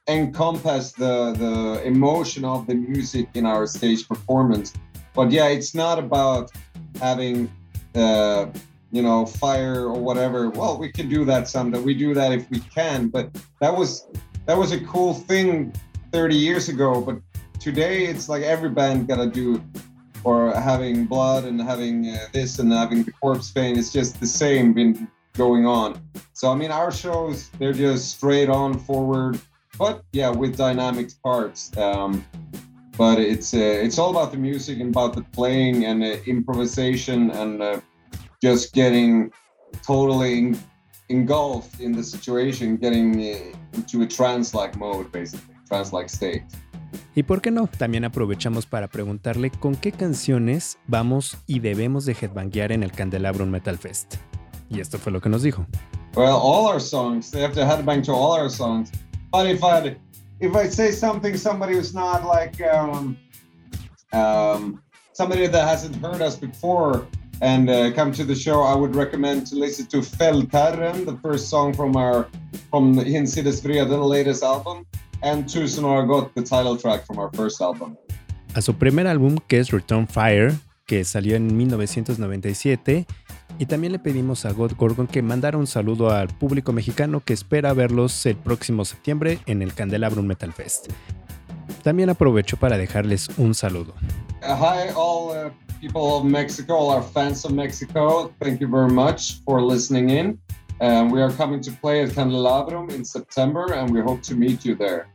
[0.09, 4.73] encompass the the emotion of the music in our stage performance.
[5.15, 6.51] But yeah, it's not about
[7.01, 7.51] having.
[7.95, 8.47] Uh,
[8.91, 10.49] you know, fire or whatever.
[10.49, 11.81] Well, we can do that someday.
[11.81, 13.09] We do that if we can.
[13.09, 14.07] But that was
[14.47, 15.73] that was a cool thing
[16.13, 17.01] 30 years ago.
[17.01, 17.19] But
[17.61, 19.63] today it's like every band gotta do
[20.25, 23.79] or having blood and having uh, this and having the corpse paint.
[23.79, 26.01] It's just the same been going on.
[26.33, 29.39] So I mean, our shows they're just straight on forward,
[29.79, 31.77] but yeah, with dynamic parts.
[31.77, 32.25] Um,
[32.97, 37.31] but it's uh, it's all about the music and about the playing and uh, improvisation
[37.31, 37.81] and uh,
[38.43, 39.31] just getting
[39.87, 40.55] totally
[41.09, 46.43] engulfed in the situation, getting eh, into a trance-like mode, basically, trance-like state.
[47.15, 52.15] Y por qué no, también aprovechamos para preguntarle con qué canciones vamos y debemos de
[52.15, 54.17] headbanguear en el Candelabrum Metal Fest.
[54.71, 55.67] Y esto fue lo que nos dijo.
[56.15, 58.91] Well, all our songs, they have to headbang to all our songs.
[59.31, 59.97] But if I
[60.41, 63.17] if I say something, somebody who's not like um,
[64.13, 67.07] um, somebody that hasn't heard us before,
[67.41, 71.49] and uh, come to the show, I would recommend to listen to Fältherren, the first
[71.49, 72.29] song from our
[72.71, 74.87] from Hinsides the latest album,
[75.23, 77.97] and Tusen har got the title track from our first album.
[78.55, 83.07] A su primer álbum, que es Return Fire, que salió en 1997,
[83.59, 87.33] y también le pedimos a God Gorgon que mandara un saludo al público mexicano que
[87.33, 90.89] espera verlos el próximo septiembre en el Candelabrum Metal Fest.
[91.83, 93.95] También aprovecho para dejarles un saludo.
[94.43, 98.33] Uh, hi all uh, people of Mexico, all our fans of Mexico.
[98.41, 100.39] Thank you very much for listening in.
[100.81, 104.65] And we are coming to play at Candelabrum in September and we hope to meet
[104.65, 105.07] you there.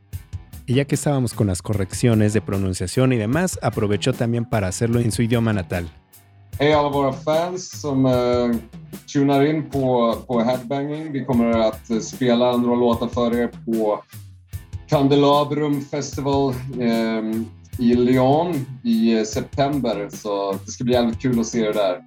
[0.66, 5.00] Y ya que estábamos con las correcciones de pronunciación y demás, aprovechó también para hacerlo
[5.00, 5.90] en su idioma natal.
[6.60, 8.56] Hej alla våra fans som uh,
[9.13, 11.12] tunar in på, på Headbanging.
[11.12, 14.04] Vi kommer att spela några låtar för er på
[14.89, 17.46] Candelabrum Festival um,
[17.80, 22.02] i Lyon i eh, september, så det ska bli jävligt kul att se det där.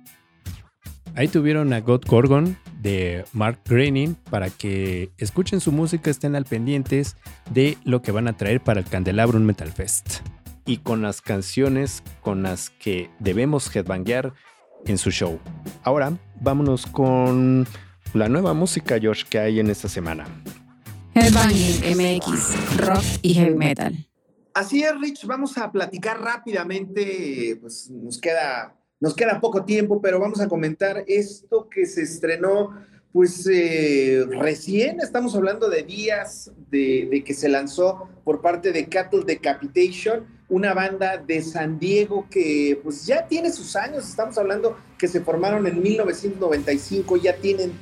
[1.16, 6.44] Ahí tuvieron a God Gorgon de Mark Groening para que escuchen su música, estén al
[6.44, 7.16] pendientes
[7.48, 10.22] de lo que van a traer para el Candelabrum Metal Fest.
[10.66, 14.34] Y con las canciones con las que debemos headbanguear
[14.84, 15.38] en su show.
[15.82, 17.66] Ahora, vámonos con
[18.12, 20.26] la nueva música, Josh, que hay en esta semana.
[21.14, 24.08] Headbanging MX, rock y heavy metal.
[24.54, 25.24] Así es, Rich.
[25.26, 27.58] Vamos a platicar rápidamente.
[27.60, 32.74] Pues nos queda nos queda poco tiempo, pero vamos a comentar esto que se estrenó
[33.16, 39.24] pues eh, recién estamos hablando de días de, que se lanzó por parte de Cattle
[39.24, 45.08] Decapitation, una banda de San Diego que pues ya tiene sus años, estamos hablando que
[45.08, 47.72] se formaron en 1995, ya tienen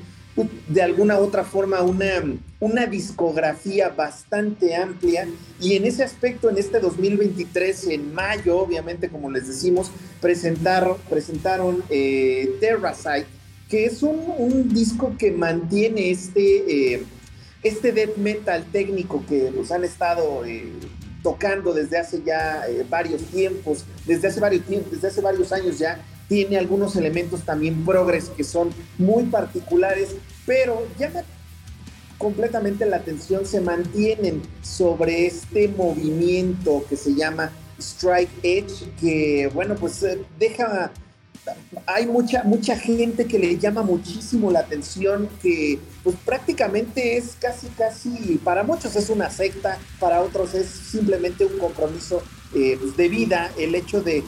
[0.68, 2.24] de alguna otra forma una,
[2.58, 5.28] una discografía bastante amplia
[5.60, 11.84] y en ese aspecto en este 2023 en mayo obviamente como les decimos presentaron, presentaron
[11.88, 13.26] eh, Terracite
[13.68, 17.04] que es un, disco que mantiene este, eh,
[17.62, 20.72] este death metal técnico que nos han estado eh,
[21.24, 25.78] tocando desde hace ya eh, varios tiempos, desde hace varios tiempos, desde hace varios años
[25.78, 30.10] ya, tiene algunos elementos también progres que son muy particulares,
[30.46, 31.24] pero llama
[32.18, 39.76] completamente la atención, se mantienen sobre este movimiento que se llama Strike Edge, que bueno,
[39.76, 40.04] pues
[40.38, 40.92] deja
[41.86, 47.68] hay mucha, mucha gente que le llama muchísimo la atención, que pues prácticamente es casi,
[47.68, 52.22] casi, para muchos es una secta, para otros es simplemente un compromiso
[52.54, 54.24] eh, pues, de vida, el hecho de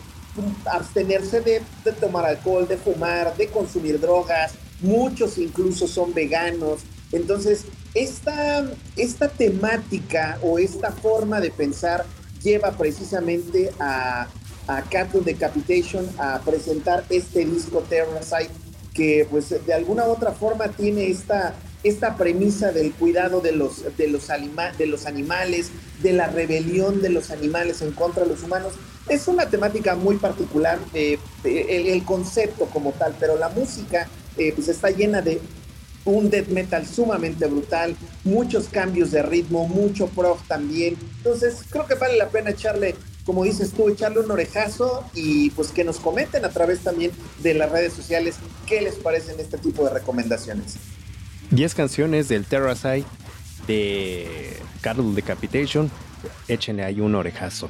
[0.66, 6.81] abstenerse de, tomar alcohol, de fumar, de consumir drogas, muchos incluso son veganos.
[7.12, 12.05] Entonces, esta, esta temática o esta forma de pensar
[12.42, 14.29] lleva precisamente a
[14.66, 18.50] a Cattle Decapitation a presentar este disco Terracite
[18.96, 23.85] que pues de alguna u otra forma tiene esta, esta premisa del cuidado de los,
[23.96, 24.26] de, los
[24.79, 25.70] de los animales,
[26.02, 28.72] de la rebelión de los animales en contra de los humanos.
[29.09, 34.68] Es una temática muy particular, eh, el, concepto como tal, pero la música eh, pues
[34.68, 35.40] está llena de
[36.07, 40.96] un death metal sumamente brutal, muchos cambios de ritmo, mucho prog también.
[41.18, 42.94] Entonces creo que vale la pena echarle
[43.27, 47.11] como dices tú, echarle un orejazo y pues que nos comenten a través también
[47.43, 48.37] de las redes sociales
[48.67, 50.77] qué les parecen este tipo de recomendaciones.
[51.51, 53.05] 10 canciones del Terracite
[53.67, 55.91] de Carl Decapitation,
[56.47, 57.69] échenle ahí un orejazo.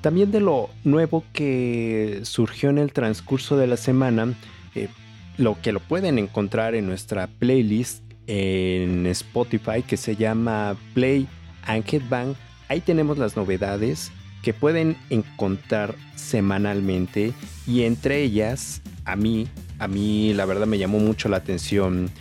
[0.00, 4.34] También de lo nuevo que surgió en el transcurso de la semana,
[4.74, 4.88] eh,
[5.36, 11.28] lo que lo pueden encontrar en nuestra playlist en Spotify que se llama Play
[11.64, 12.34] and Headbang.
[12.68, 14.10] Ahí tenemos las novedades
[14.46, 17.32] que pueden encontrar semanalmente
[17.66, 19.48] y entre ellas a mí,
[19.80, 22.12] a mí la verdad me llamó mucho la atención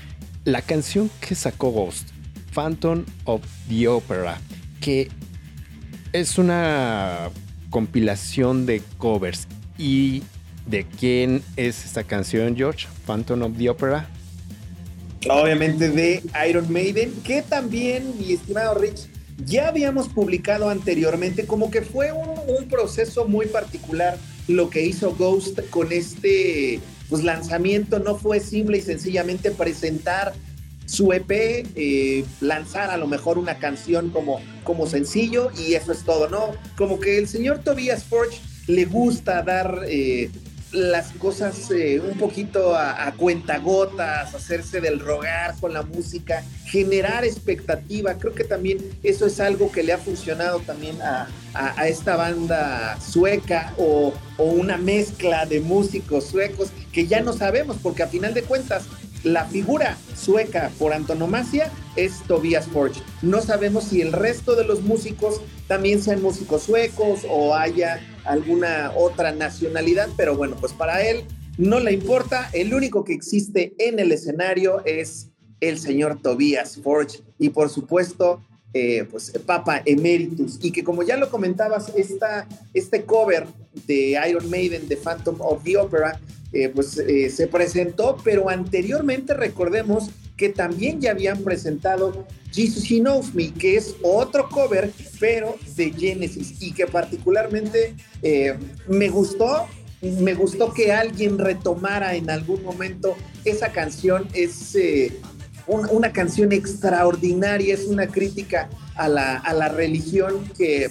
[0.44, 2.10] la canción que sacó Ghost,
[2.52, 4.40] Phantom of the Opera,
[4.82, 5.12] que
[6.14, 7.30] es una
[7.70, 10.24] compilación de covers y
[10.66, 14.10] de quién es esta canción, George, Phantom of the Opera.
[15.30, 21.82] Obviamente de Iron Maiden, que también, mi estimado Rich, ya habíamos publicado anteriormente, como que
[21.82, 22.36] fue un,
[22.70, 24.18] proceso muy particular
[24.48, 28.00] lo que hizo Ghost con este pues, lanzamiento.
[28.00, 30.34] No fue simple y sencillamente presentar
[30.86, 36.04] su EP, eh, lanzar a lo mejor una canción como, como sencillo y eso es
[36.04, 36.52] todo, ¿no?
[36.76, 40.30] Como que el señor Tobias Forge le gusta dar eh,
[40.76, 48.16] las cosas eh, un poquito a, cuentagotas, hacerse del rogar con la música, generar expectativa.
[48.16, 51.28] Creo que también eso es algo que le ha funcionado también a,
[51.88, 58.04] esta banda sueca o, o, una mezcla de músicos suecos que ya no sabemos, porque
[58.04, 58.84] a final de cuentas
[59.26, 63.02] la figura sueca por antonomasia es Tobias Forge.
[63.24, 68.94] No sabemos si el resto de los músicos también sean músicos suecos o haya alguna
[68.96, 71.26] otra nacionalidad, pero bueno, pues para él
[71.58, 77.24] no le importa, el único que existe en el escenario es el señor Tobias Forge
[77.40, 78.42] y por supuesto
[78.74, 83.48] eh, pues Papa Emeritus y que como ya lo comentabas esta, este cover
[83.88, 86.20] de Iron Maiden de Phantom of the Opera
[86.56, 93.02] eh, pues eh, se presentó pero anteriormente recordemos que también ya habían presentado Jesus He
[93.02, 94.90] Knows Me, que es otro cover,
[95.20, 98.56] pero de Genesis, y que particularmente eh,
[98.88, 99.68] me gustó,
[100.02, 104.78] me gustó que alguien retomara en algún momento esa canción, es
[105.68, 110.90] una canción extraordinaria, es una crítica a la, a la religión que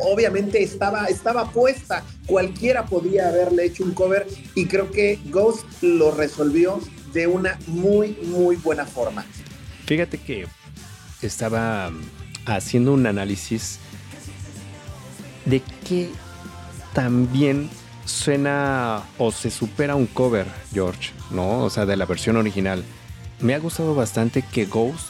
[0.00, 6.10] obviamente estaba, estaba puesta, cualquiera podía haberle hecho un cover y creo que Ghost lo
[6.10, 6.80] resolvió
[7.12, 9.24] de una muy, muy buena forma.
[9.86, 10.46] Fíjate que
[11.20, 11.92] estaba
[12.46, 13.78] haciendo un análisis
[15.44, 16.08] de que
[16.92, 17.68] también
[18.04, 21.64] suena o se supera un cover, George, ¿no?
[21.64, 22.84] O sea, de la versión original.
[23.40, 25.08] Me ha gustado bastante que Ghost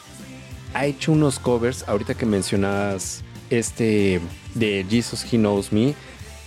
[0.74, 4.20] ha hecho unos covers, ahorita que mencionas este
[4.54, 5.94] de Jesus He Knows Me,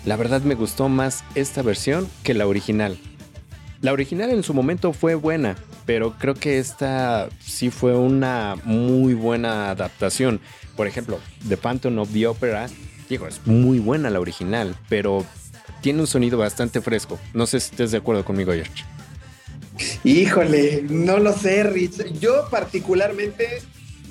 [0.05, 2.97] la verdad me gustó más esta versión que la original.
[3.81, 9.13] La original en su momento fue buena, pero creo que esta sí fue una muy
[9.13, 10.39] buena adaptación.
[10.75, 12.67] Por ejemplo, The Phantom of the Opera,
[13.09, 15.25] digo, es muy buena la original, pero
[15.81, 17.19] tiene un sonido bastante fresco.
[17.33, 18.83] No sé si estés de acuerdo conmigo, George.
[20.03, 22.19] Híjole, no lo sé, Rich.
[22.19, 23.61] Yo particularmente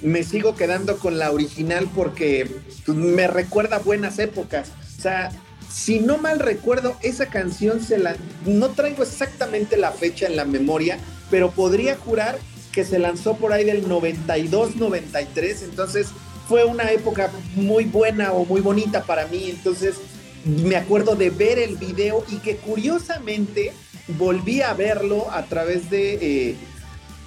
[0.04, 2.48] me sigo quedando con la original porque
[2.84, 4.70] pues, me recuerda buenas épocas.
[4.98, 5.30] O sea,
[5.72, 8.14] si no mal recuerdo, esa canción se la.
[8.44, 10.98] No traigo exactamente la fecha en la memoria,
[11.30, 12.38] pero podría jurar
[12.70, 15.62] que se lanzó por ahí del 92-93.
[15.64, 16.08] Entonces
[16.48, 19.48] fue una época muy buena o muy bonita para mí.
[19.48, 19.96] Entonces
[20.44, 23.72] me acuerdo de ver el video y que curiosamente
[24.18, 26.18] volví a verlo a través de.
[26.20, 26.56] Eh,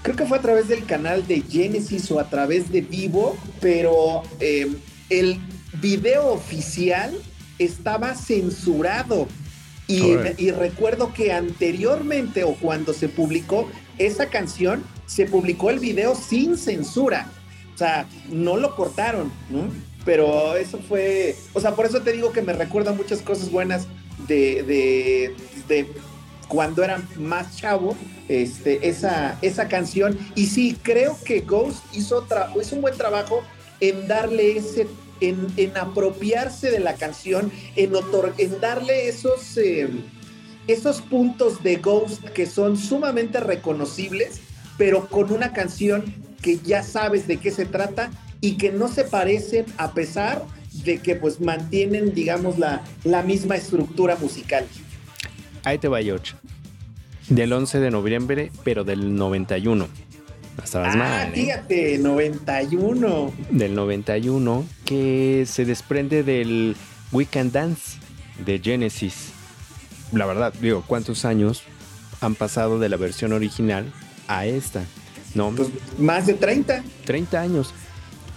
[0.07, 4.23] creo que fue a través del canal de Genesis o a través de Vivo, pero
[4.39, 4.73] eh,
[5.09, 5.37] el
[5.81, 7.13] video oficial
[7.59, 9.27] estaba censurado.
[9.85, 10.03] Y,
[10.37, 16.57] y, recuerdo que anteriormente o cuando se publicó esa canción, se publicó el video sin
[16.57, 17.29] censura.
[17.75, 19.69] O sea, no lo cortaron, ¿no?
[20.05, 23.87] Pero eso fue, o sea, por eso te digo que me recuerda muchas cosas buenas
[24.25, 25.35] de, de,
[25.67, 25.91] de
[26.47, 27.95] cuando era más chavo,
[28.27, 30.17] este, esa, esa canción.
[30.35, 32.25] Y sí, creo que Ghost hizo,
[32.59, 33.43] hizo un buen trabajo
[33.79, 34.87] en darle ese
[35.21, 37.93] en, apropiarse de la canción, en,
[38.37, 40.03] en darle esos, em,
[40.67, 44.41] esos puntos de Ghost que son sumamente reconocibles,
[44.77, 49.03] pero con una canción que ya sabes de qué se trata y que no se
[49.03, 50.45] parecen a pesar
[50.83, 54.65] de que pues mantienen, digamos, la, la misma estructura musical.
[55.63, 56.33] Ahí te va, George.
[57.29, 59.87] Del 11 de noviembre, pero del 91
[60.63, 61.27] estabas ah, mal.
[61.29, 61.31] ¿eh?
[61.33, 63.33] Fíjate, 91.
[63.49, 66.75] Del 91, que se desprende del
[67.11, 67.97] Weekend Dance
[68.45, 69.31] de Genesis.
[70.11, 71.63] La verdad, digo, ¿cuántos años
[72.21, 73.91] han pasado de la versión original
[74.27, 74.83] a esta?
[75.33, 75.51] No.
[75.51, 76.83] Pues más de 30.
[77.05, 77.73] 30 años.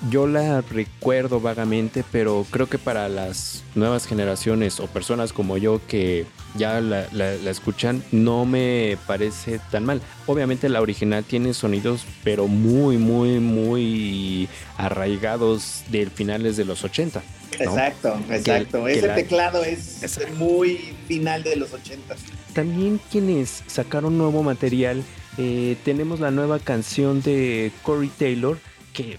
[0.08, 5.80] Yo la recuerdo vagamente, pero creo que para las nuevas generaciones o personas como yo
[5.86, 6.24] que
[6.54, 7.04] ya la,
[7.50, 10.00] escuchan, no me parece tan mal.
[10.26, 14.48] Obviamente la original tiene sonidos, pero muy, muy, muy
[14.78, 17.22] arraigados de finales de los 80.
[17.58, 18.88] Exacto, exacto.
[18.88, 22.16] Ese teclado es muy final de los 80.
[22.54, 25.02] También quienes sacaron nuevo material,
[25.36, 28.58] eh, tenemos la nueva canción de Corey Taylor,
[28.92, 29.18] que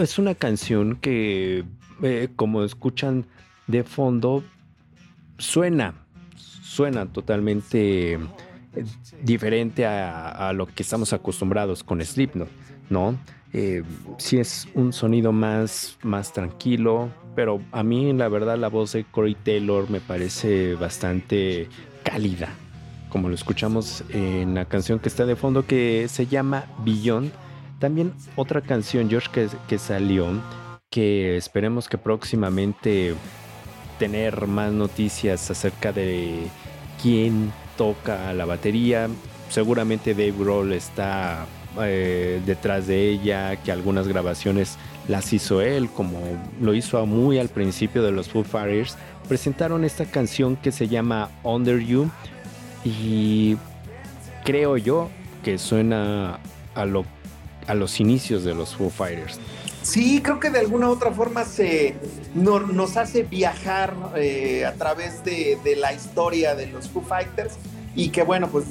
[0.00, 1.64] es una canción que,
[2.02, 3.26] eh, como escuchan
[3.66, 4.44] de fondo,
[5.38, 5.94] suena,
[6.36, 8.18] suena totalmente eh,
[9.22, 12.48] diferente a, lo que estamos acostumbrados con Slipknot,
[12.90, 13.16] ¿no?
[13.54, 13.82] Eh,
[14.16, 19.04] sí es un sonido más, más tranquilo, pero a mí la verdad la voz de
[19.04, 21.68] Corey Taylor me parece bastante
[22.02, 22.48] cálida,
[23.10, 27.30] como lo escuchamos en la canción que está de fondo que se llama Beyond
[27.82, 30.40] también otra canción, George, que, salió,
[30.88, 33.12] que esperemos que próximamente
[33.98, 36.46] tener más noticias acerca de
[37.02, 39.08] quién toca la batería.
[39.48, 41.44] Seguramente Dave Grohl está
[41.80, 44.78] eh, detrás de ella, que algunas grabaciones
[45.08, 46.20] las hizo él, como
[46.60, 48.96] lo hizo muy al principio de los Foo Fighters.
[49.26, 52.08] Presentaron esta canción que se llama Under You
[52.84, 53.56] y
[54.44, 55.10] creo yo
[55.42, 56.38] que suena
[56.76, 57.04] a lo
[57.66, 59.38] a los inicios de los Foo Fighters.
[59.82, 61.96] Sí, creo que de alguna u otra forma se
[62.34, 67.54] nos hace viajar eh, a través de, la historia de los Foo Fighters
[67.96, 68.66] y que bueno, pues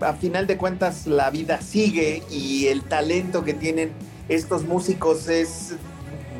[0.00, 3.92] a final de cuentas la vida sigue y el talento que tienen
[4.28, 5.74] estos músicos es,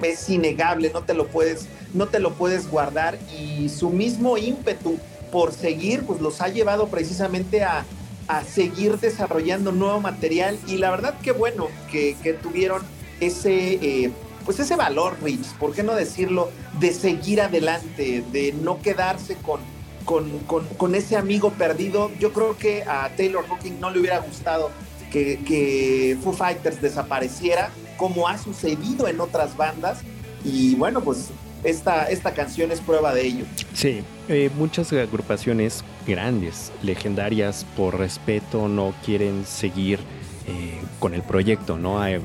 [0.02, 4.98] es innegable, no te lo puedes, no te lo puedes guardar y su mismo ímpetu
[5.30, 7.84] por seguir pues los ha llevado precisamente a,
[8.28, 12.82] a seguir desarrollando nuevo material y la verdad que bueno que, tuvieron
[13.20, 14.12] ese, eh,
[14.44, 16.50] pues ese valor, Rich, ¿por qué no decirlo?
[16.78, 19.60] De seguir adelante, de no quedarse con,
[20.04, 22.10] con, ese amigo perdido.
[22.18, 24.70] Yo creo que a Taylor Hawking no le hubiera gustado
[25.10, 30.00] que, que Foo Fighters desapareciera, como ha sucedido en otras bandas.
[30.44, 31.30] Y bueno, pues
[31.64, 33.44] esta, esta canción es prueba de ello.
[33.74, 40.00] Sí, eh, muchas agrupaciones grandes, legendarias, por respeto no quieren seguir
[40.48, 42.02] eh, con el proyecto, ¿no?
[42.02, 42.18] Ah,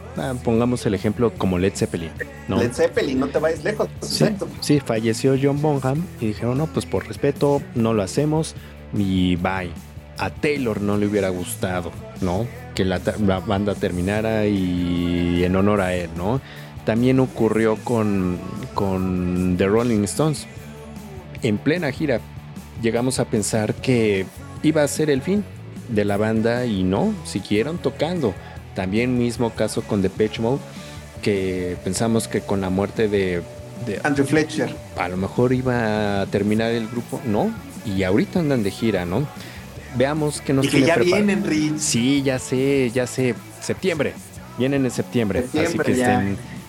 [0.44, 2.10] pongamos el ejemplo como Led Zeppelin,
[2.48, 2.58] ¿no?
[2.58, 3.90] Led Zeppelin, no te vayas lejos.
[4.02, 4.26] Sí,
[4.62, 8.56] sí, falleció John Bonham y dijeron, no, pues por respeto no lo hacemos
[8.98, 9.70] y bye.
[10.18, 12.48] A Taylor no le hubiera gustado, ¿no?
[12.76, 16.40] Que la, la banda terminara y en honor a él, ¿no?
[16.86, 18.40] También ocurrió con,
[18.74, 20.48] con The Rolling Stones.
[21.42, 22.22] En plena gira
[22.84, 24.28] llegamos a pensar que
[24.62, 25.44] iba a ser el fin,
[25.90, 28.36] de la banda y no, siguieron tocando.
[28.76, 30.60] También mismo caso con Depeche Mode,
[31.22, 33.42] que pensamos que con la muerte de,
[33.86, 34.76] de Andrew Fletcher.
[34.98, 37.52] a lo mejor iba a terminar el grupo, no,
[37.86, 39.28] y ahorita andan de gira, ¿no?
[39.96, 41.80] Veamos qué nos Y que tiene ya vienen.
[41.80, 43.36] Sí, ya sé, ya sé.
[43.62, 44.14] Septiembre.
[44.58, 45.44] Vienen en septiembre.
[45.44, 46.02] Septiembre, así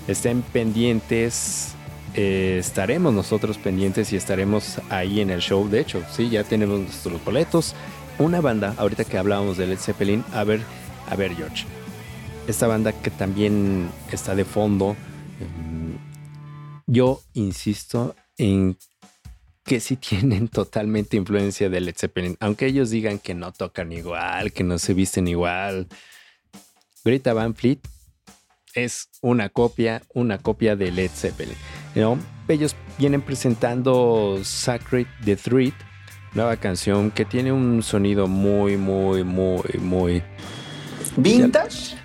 [0.07, 1.75] que estén pendientes.
[2.17, 5.69] Eh, estaremos nosotros pendientes y estaremos ahí en el show.
[5.69, 7.75] De hecho, sí, ya tenemos nuestros boletos.
[8.19, 10.61] Una banda, ahorita que hablábamos de Led Zeppelin, a ver,
[11.09, 11.67] a ver, George.
[12.47, 14.97] Esta banda que también está de fondo.
[15.41, 15.99] em,
[16.87, 18.77] yo insisto en
[19.65, 24.53] que sí tienen totalmente influencia de Led Zeppelin, aunque ellos digan que no tocan igual,
[24.53, 25.89] que no se visten igual.
[27.05, 27.81] Greta Van Fleet
[28.75, 31.57] es una copia, una copia de Led Zeppelin.
[31.95, 32.19] ¿No?
[32.49, 35.75] Ellos vienen presentando Sacred the Threat,
[36.35, 40.23] nueva canción que tiene un sonido muy, muy, muy, muy
[41.17, 41.97] Vintage.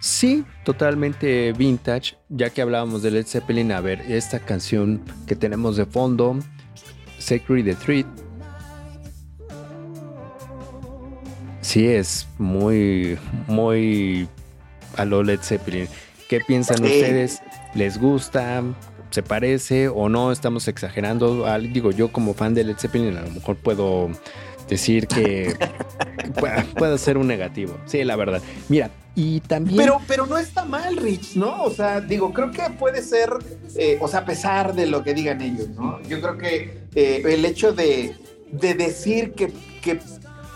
[0.00, 3.72] Sí, totalmente vintage, ya que hablábamos de Led Zeppelin.
[3.72, 6.38] A ver, esta canción que tenemos de fondo,
[7.18, 8.06] Sacred the Treat.
[11.62, 13.16] Sí, es muy,
[13.46, 14.28] muy
[14.96, 15.88] a lo Led Zeppelin.
[16.28, 16.84] ¿Qué piensan Sí.
[16.84, 17.42] ustedes?
[17.74, 18.62] ¿Les gusta?
[19.10, 20.32] ¿Se parece o no?
[20.32, 21.46] Estamos exagerando.
[21.60, 24.10] Digo, yo como fan de Led Zeppelin a lo mejor puedo
[24.68, 25.54] decir que
[26.40, 27.76] puede, puede ser un negativo.
[27.86, 28.40] Sí, la verdad.
[28.68, 29.76] Mira, y también...
[29.76, 31.62] Pero, pero no está mal, Rich, ¿no?
[31.62, 33.30] O sea, digo, creo que puede ser,
[33.76, 36.02] eh, o sea, a pesar de lo que digan ellos, ¿no?
[36.02, 38.16] Yo creo que eh, el hecho de,
[38.50, 39.52] de decir que,
[39.82, 40.00] que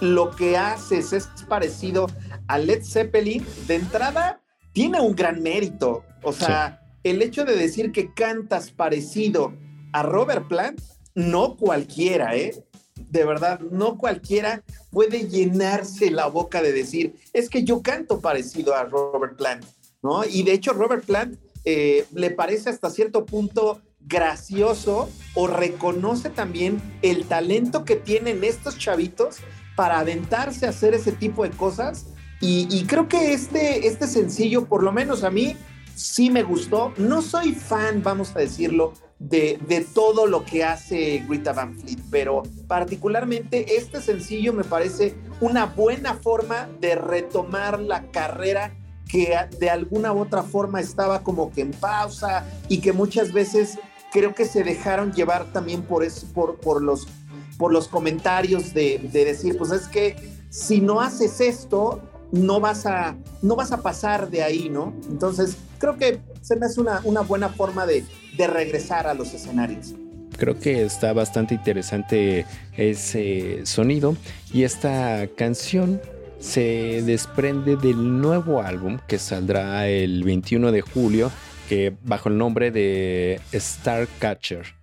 [0.00, 2.08] lo que haces es parecido
[2.48, 4.40] a Led Zeppelin, de entrada,
[4.78, 6.04] tiene un gran mérito.
[6.22, 9.52] O sea, el hecho de decir que cantas parecido
[9.92, 10.80] a Robert Plant,
[11.16, 12.64] no cualquiera, ¿eh?
[12.94, 14.62] De verdad, no cualquiera
[14.92, 19.64] puede llenarse la boca de decir, es que yo canto parecido a Robert Plant,
[20.00, 20.24] ¿no?
[20.24, 26.80] Y de hecho, Robert Plant eh, le parece hasta cierto punto gracioso o reconoce también
[27.02, 29.38] el talento que tienen estos chavitos
[29.74, 32.06] para aventarse a hacer ese tipo de cosas.
[32.40, 35.56] Y, y creo que este, este sencillo, por lo menos a mí,
[35.94, 36.92] sí me gustó.
[36.96, 41.98] No soy fan, vamos a decirlo, de, de, todo lo que hace Greta Van Fleet,
[42.10, 48.72] pero particularmente este sencillo me parece una buena forma de retomar la carrera
[49.08, 53.78] que de alguna u otra forma estaba como que en pausa y que muchas veces
[54.12, 57.08] creo que se dejaron llevar también por, eso, por, por, los,
[57.56, 62.02] por los comentarios de, de decir, pues es que si no haces esto,
[62.32, 64.94] no vas a, no vas a pasar de ahí, ¿no?
[65.08, 68.04] Entonces, creo que se me hace una, una buena forma de,
[68.36, 69.94] de regresar a los escenarios.
[70.36, 74.16] Creo que está bastante interesante ese sonido
[74.52, 76.00] y esta canción
[76.38, 81.32] se desprende del nuevo álbum que saldrá el 21 de julio
[81.68, 84.74] que bajo el nombre de Starcatcher.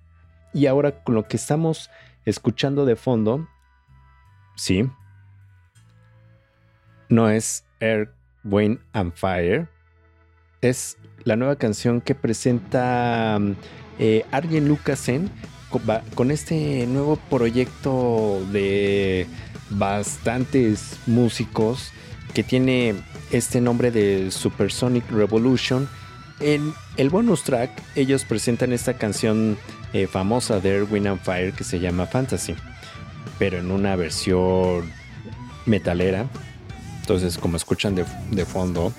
[0.54, 1.90] Y ahora con lo que estamos
[2.26, 3.48] escuchando de fondo,
[4.56, 4.90] sí,
[7.10, 9.68] no es Air, Wind and Fire,
[10.62, 13.40] es la nueva canción que presenta
[14.00, 15.30] eh, Arjen Lucasen
[16.16, 19.28] con, este nuevo proyecto de
[19.72, 21.92] bastantes músicos
[22.34, 22.96] que tiene
[23.32, 25.90] este nombre de Supersonic Revolution.
[26.40, 29.58] En el bonus track ellos presentan esta canción
[29.94, 32.56] eh, famosa de Air, Wind and Fire que se llama Fantasy,
[33.40, 34.92] pero en una versión
[35.66, 36.28] metalera.
[37.06, 38.92] Entonces, como escuchan de, de fondo,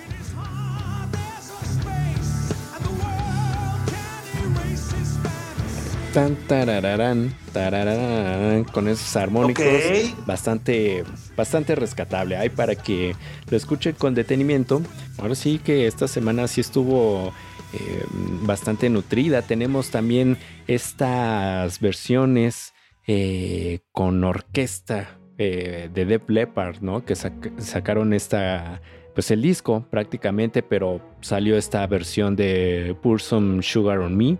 [6.14, 10.14] tan tarararán, tarararán, con esos armónicos okay.
[10.24, 11.02] bastante
[11.36, 12.36] bastante rescatable.
[12.36, 13.16] Hay para que
[13.50, 14.82] lo escuchen con detenimiento.
[15.18, 17.34] Ahora sí que esta semana sí estuvo
[17.72, 18.04] eh,
[18.42, 19.42] bastante nutrida.
[19.42, 20.38] Tenemos también
[20.68, 22.72] estas versiones
[23.08, 28.80] eh, con orquesta eh, de Def Leppard no que sac sacaron esta
[29.14, 34.38] pues el disco prácticamente pero salió esta versión de Pour Sugar on Me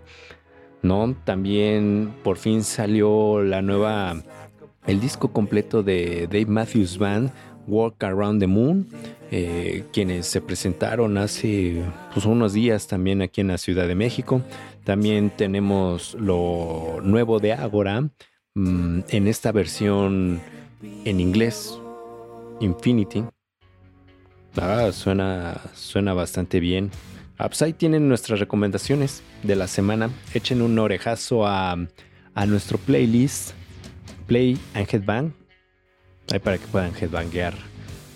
[0.81, 1.15] ¿no?
[1.23, 4.21] También por fin salió la nueva,
[4.85, 7.31] el disco completo de Dave Matthews Band,
[7.67, 8.87] Walk Around the Moon,
[9.31, 11.83] eh, quienes se presentaron hace
[12.13, 14.41] pues, unos días también aquí en la Ciudad de México.
[14.83, 18.09] También tenemos lo nuevo de Agora
[18.55, 20.39] mmm, en esta versión
[20.81, 21.77] en inglés,
[22.59, 23.23] Infinity.
[24.55, 26.91] Ah, suena, suena bastante bien.
[27.37, 30.09] Ah, pues ahí tienen nuestras recomendaciones de la semana.
[30.33, 31.77] Echen un orejazo a,
[32.33, 33.51] a nuestro playlist
[34.25, 35.33] Play and Headbang.
[36.31, 37.53] Ahí para que puedan headbanguear,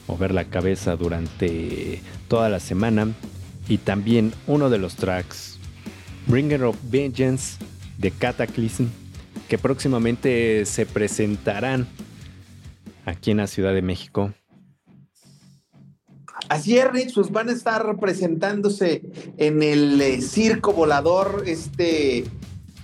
[0.08, 3.08] mover la cabeza durante toda la semana.
[3.70, 5.58] Y también uno de los tracks,
[6.28, 7.58] Bringer of Vengeance
[8.00, 8.88] de Cataclysm,
[9.48, 11.88] que próximamente se presentarán
[13.06, 14.34] aquí en la Ciudad de México.
[16.50, 19.04] Así es, Rich, pues van a estar presentándose
[19.38, 22.26] en el eh, Circo Volador este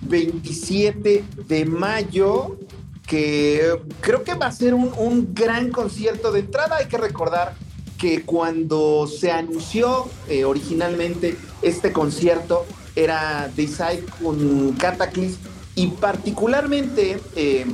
[0.02, 2.58] 27 de mayo,
[3.06, 6.32] que creo que va a ser un, gran concierto.
[6.32, 7.54] De entrada hay que recordar
[7.98, 12.64] que cuando se anunció eh, originalmente este concierto
[12.94, 15.40] era Dayside con Cataclysm
[15.74, 17.66] y particularmente eh,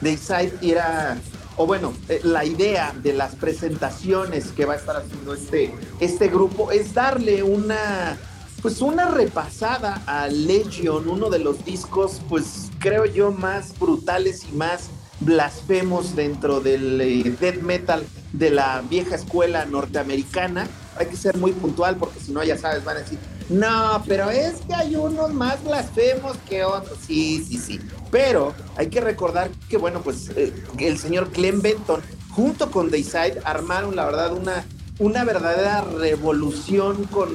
[0.00, 1.18] Dayside era
[1.58, 6.28] o bueno, eh, la idea de las presentaciones que va a estar haciendo este, este
[6.28, 8.16] grupo es darle una,
[8.62, 14.54] pues una repasada a Legion, uno de los discos, pues creo yo, más brutales y
[14.54, 14.88] más
[15.20, 20.68] blasfemos dentro del eh, death metal de la vieja escuela norteamericana.
[20.96, 24.30] Hay que ser muy puntual porque si no, ya sabes, van a decir, no, pero
[24.30, 26.98] es que hay unos más blasfemos que otros.
[27.06, 27.80] Sí, sí, sí.
[28.10, 32.00] Pero hay que recordar que, bueno, pues eh, el señor Clem Benton,
[32.30, 34.64] junto con Dayside, armaron, la verdad, una,
[34.98, 37.34] una verdadera revolución con,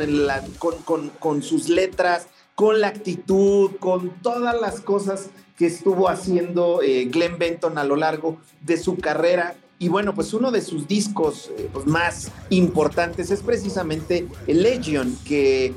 [0.86, 7.06] con, con, sus letras, con la actitud, con todas las cosas que estuvo haciendo eh,
[7.06, 9.56] Glenn Benton a lo largo de su carrera.
[9.80, 15.74] Y bueno, pues uno de sus discos eh, pues, más importantes es precisamente Legion, que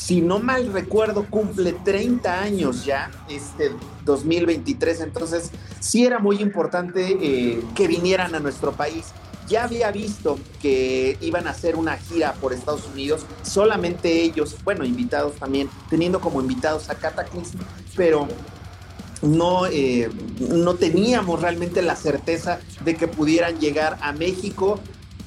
[0.00, 3.70] si no mal recuerdo, cumple 30 años ya, este
[4.06, 9.08] 2023, entonces sí era muy importante eh, que vinieran a nuestro país.
[9.46, 14.86] Ya había visto que iban a hacer una gira por Estados Unidos, solamente ellos, bueno,
[14.86, 17.58] invitados también, teniendo como invitados a Cataclysm,
[17.94, 18.26] pero
[19.20, 24.80] no, eh, no teníamos realmente la certeza de que pudieran llegar a México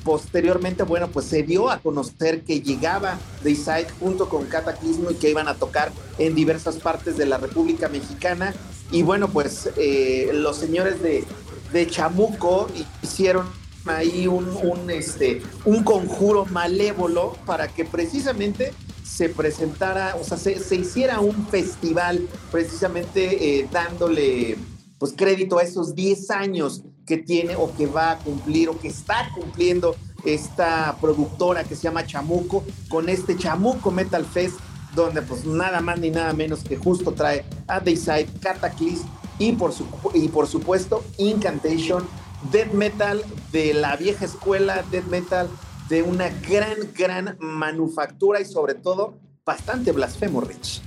[0.03, 5.29] Posteriormente, bueno, pues se dio a conocer que llegaba Dayside junto con Cataclismo y que
[5.29, 8.53] iban a tocar en diversas partes de la República Mexicana.
[8.91, 11.23] Y bueno, pues eh, los señores de,
[11.71, 12.67] de Chamuco
[13.01, 13.47] hicieron
[13.85, 18.73] ahí un, un, este, un conjuro malévolo para que precisamente
[19.03, 24.57] se presentara, o sea, se, hiciera un festival precisamente eh, dándole
[24.97, 28.87] pues crédito a esos 10 años que tiene o que va a cumplir o que
[28.87, 34.57] está cumpliendo esta productora que se llama Chamuco con este Chamuco Metal Fest
[34.95, 39.07] donde pues nada más ni nada menos que justo trae a Dayside, Cataclysm
[39.39, 39.73] y por,
[40.13, 42.07] y por supuesto Incantation,
[42.51, 45.49] Death Metal de la vieja escuela, Death Metal
[45.89, 50.81] de una gran, gran manufactura y sobre todo bastante blasfemo, Rich.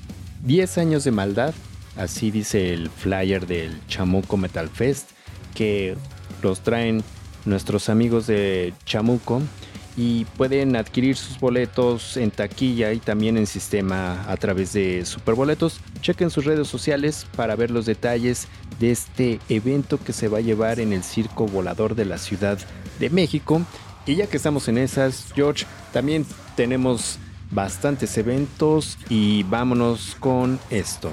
[0.45, 1.55] 10 años de maldad,
[1.97, 5.16] así dice el flyer del Chamuco Metal Fest
[5.57, 5.97] que
[6.43, 7.03] los traen
[7.47, 9.41] nuestros amigos de Chamuco
[9.97, 15.81] y pueden adquirir sus boletos en taquilla y también en sistema a través de Superboletos.
[16.03, 18.47] Chequen sus redes sociales para ver los detalles
[18.79, 22.59] de este evento que se va a llevar en el Circo Volador de la Ciudad
[23.01, 23.63] de México.
[24.05, 26.27] Y ya que estamos en esas, George, también
[26.57, 27.19] tenemos
[27.51, 31.11] bastantes eventos y vámonos con esto.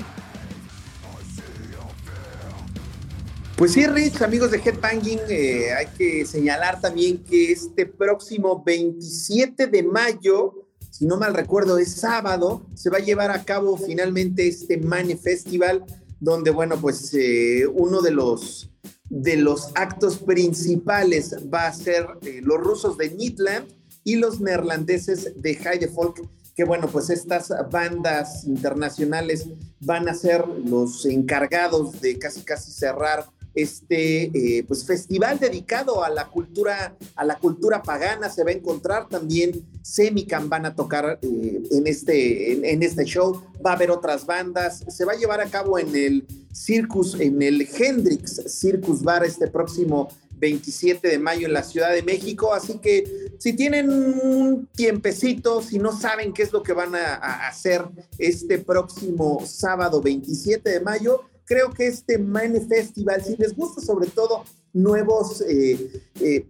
[3.55, 9.67] Pues sí, Rich, amigos de Headbanging, eh, hay que señalar también que este próximo 27
[9.67, 14.47] de mayo, si no mal recuerdo, es sábado, se va a llevar a cabo finalmente
[14.47, 15.85] este Mane Festival,
[16.19, 18.71] donde, bueno, pues eh, uno de los,
[19.09, 23.67] de los actos principales va a ser eh, los rusos de Nitland
[24.03, 29.47] y los neerlandeses de High Folk que bueno, pues estas bandas internacionales
[29.79, 33.25] van a ser los encargados de casi casi cerrar
[33.55, 38.29] este eh, pues festival dedicado a la cultura a la cultura pagana.
[38.29, 43.43] Se va a encontrar también Semicam van a tocar eh, en este en, este show.
[43.65, 44.83] Va a haber otras bandas.
[44.87, 49.47] Se va a llevar a cabo en el Circus en el Hendrix Circus Bar este
[49.47, 52.53] próximo 27 de mayo en la Ciudad de México.
[52.53, 57.15] Así que si tienen un tiempecito si no saben qué es lo que van a,
[57.15, 57.83] a hacer
[58.17, 64.07] este próximo sábado 27 de mayo creo que este Mine Festival, si les gusta sobre
[64.07, 66.45] todo nuevos, eh, eh,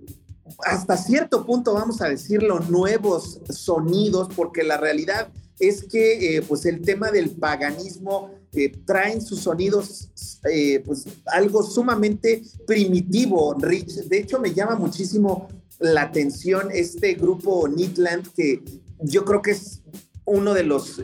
[0.66, 5.30] hasta cierto punto vamos a decirlo, nuevos sonidos, porque la realidad
[5.60, 8.32] es que eh, pues el tema del paganismo
[8.86, 10.12] traen sus sonidos
[10.86, 14.04] pues algo sumamente primitivo, Rich.
[14.06, 15.48] De hecho, me llama muchísimo
[15.80, 18.64] la atención este grupo Nitland, que
[19.00, 19.82] yo creo que es
[20.26, 21.02] uno de los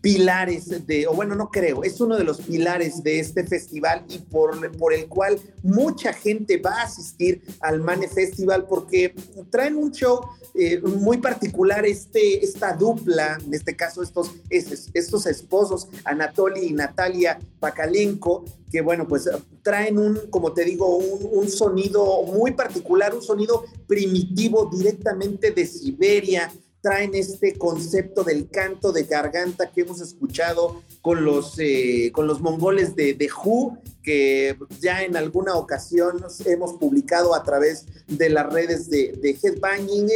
[0.00, 4.18] pilares de, o bueno, no creo, es uno de los pilares de este festival y
[4.18, 9.14] por, por el cual mucha gente va a asistir al Mane Festival porque
[9.50, 10.20] traen un show
[10.54, 17.38] eh, muy particular, este, esta dupla, en este caso estos, estos esposos, Anatoly y Natalia
[17.60, 19.28] Pakalenko, que bueno, pues
[19.62, 25.66] traen un, como te digo, un, un sonido muy particular, un sonido primitivo directamente de
[25.66, 26.50] Siberia,
[26.84, 32.42] traen este concepto del canto de garganta que hemos escuchado con los, eh, con los
[32.42, 38.52] mongoles de, de Hu, que ya en alguna ocasión hemos publicado a través de las
[38.52, 40.10] redes de, de Headbanging.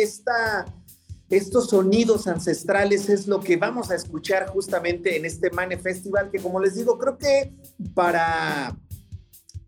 [1.30, 6.38] Estos sonidos ancestrales es lo que vamos a escuchar justamente en este Mane Festival, que
[6.38, 7.50] como les digo, creo que
[7.94, 8.76] para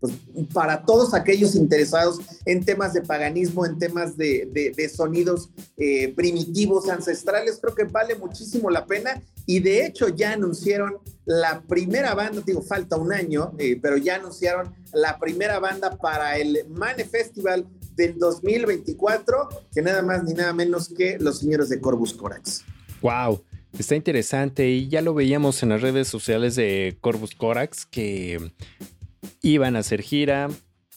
[0.01, 0.13] pues,
[0.51, 7.59] para todos aquellos interesados en temas de paganismo, en temas de, sonidos eh, primitivos, ancestrales,
[7.61, 9.21] creo que vale muchísimo la pena.
[9.45, 14.15] Y de hecho ya anunciaron la primera banda, digo, falta un año, eh, pero ya
[14.15, 20.51] anunciaron la primera banda para el Mane Festival del 2024, que nada más ni nada
[20.51, 22.63] menos que los señores de Corvus Corax.
[23.01, 23.43] ¡Wow!
[23.77, 28.51] Está interesante y ya lo veíamos en las redes sociales de Corvus Corax que
[29.41, 30.49] iban a hacer gira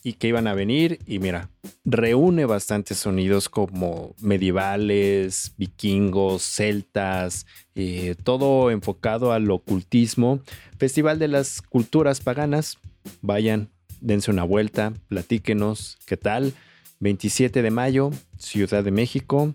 [0.02, 1.48] y que iban a venir y mira,
[1.84, 10.40] reúne bastantes sonidos como medievales, vikingos, celtas, eh, todo enfocado al ocultismo.
[10.78, 12.78] Festival de las Culturas Paganas,
[13.22, 13.70] vayan,
[14.00, 16.52] dense una vuelta, platíquenos qué tal.
[17.00, 19.54] 27 de mayo, Ciudad de México,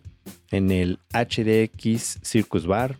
[0.51, 2.97] en el HDX Circus Bar.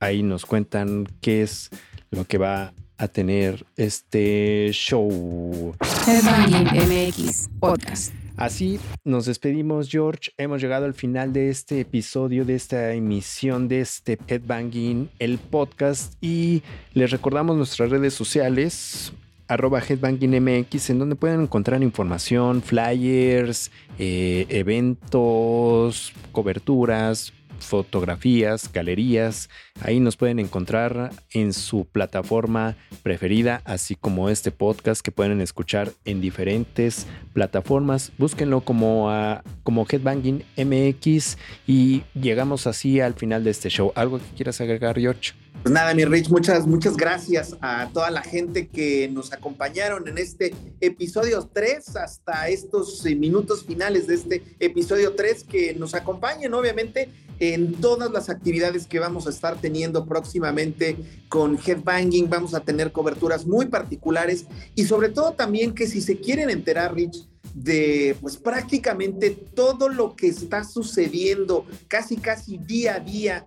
[0.00, 1.70] Ahí nos cuentan qué es
[2.10, 5.74] lo que va a tener este show.
[6.06, 8.12] MX Podcast.
[8.36, 10.30] Así nos despedimos, George.
[10.36, 16.14] Hemos llegado al final de este episodio, de esta emisión de este Headbanging, el podcast.
[16.20, 16.62] Y
[16.94, 19.12] les recordamos nuestras redes sociales,
[19.48, 29.48] arroba headbangingmx, en donde pueden encontrar información, flyers, eh, eventos, coberturas, fotografías, galerías.
[29.80, 35.92] Ahí nos pueden encontrar en su plataforma preferida, así como este podcast que pueden escuchar
[36.04, 38.12] en diferentes plataformas.
[38.18, 43.92] Búsquenlo como, a, como Headbanging MX y llegamos así al final de este show.
[43.94, 45.32] ¿Algo que quieras agregar, George?
[45.62, 50.16] Pues nada, mi Rich, muchas, muchas gracias a toda la gente que nos acompañaron en
[50.16, 56.54] este episodio 3, hasta estos eh, minutos finales de este episodio 3, que nos acompañen,
[56.54, 57.08] obviamente,
[57.40, 60.96] en todas las actividades que vamos a estar teniendo próximamente
[61.28, 62.28] con Headbanging.
[62.28, 66.94] Vamos a tener coberturas muy particulares y sobre todo también que si se quieren enterar,
[66.94, 73.46] Rich, de pues prácticamente todo lo que está sucediendo casi casi día a día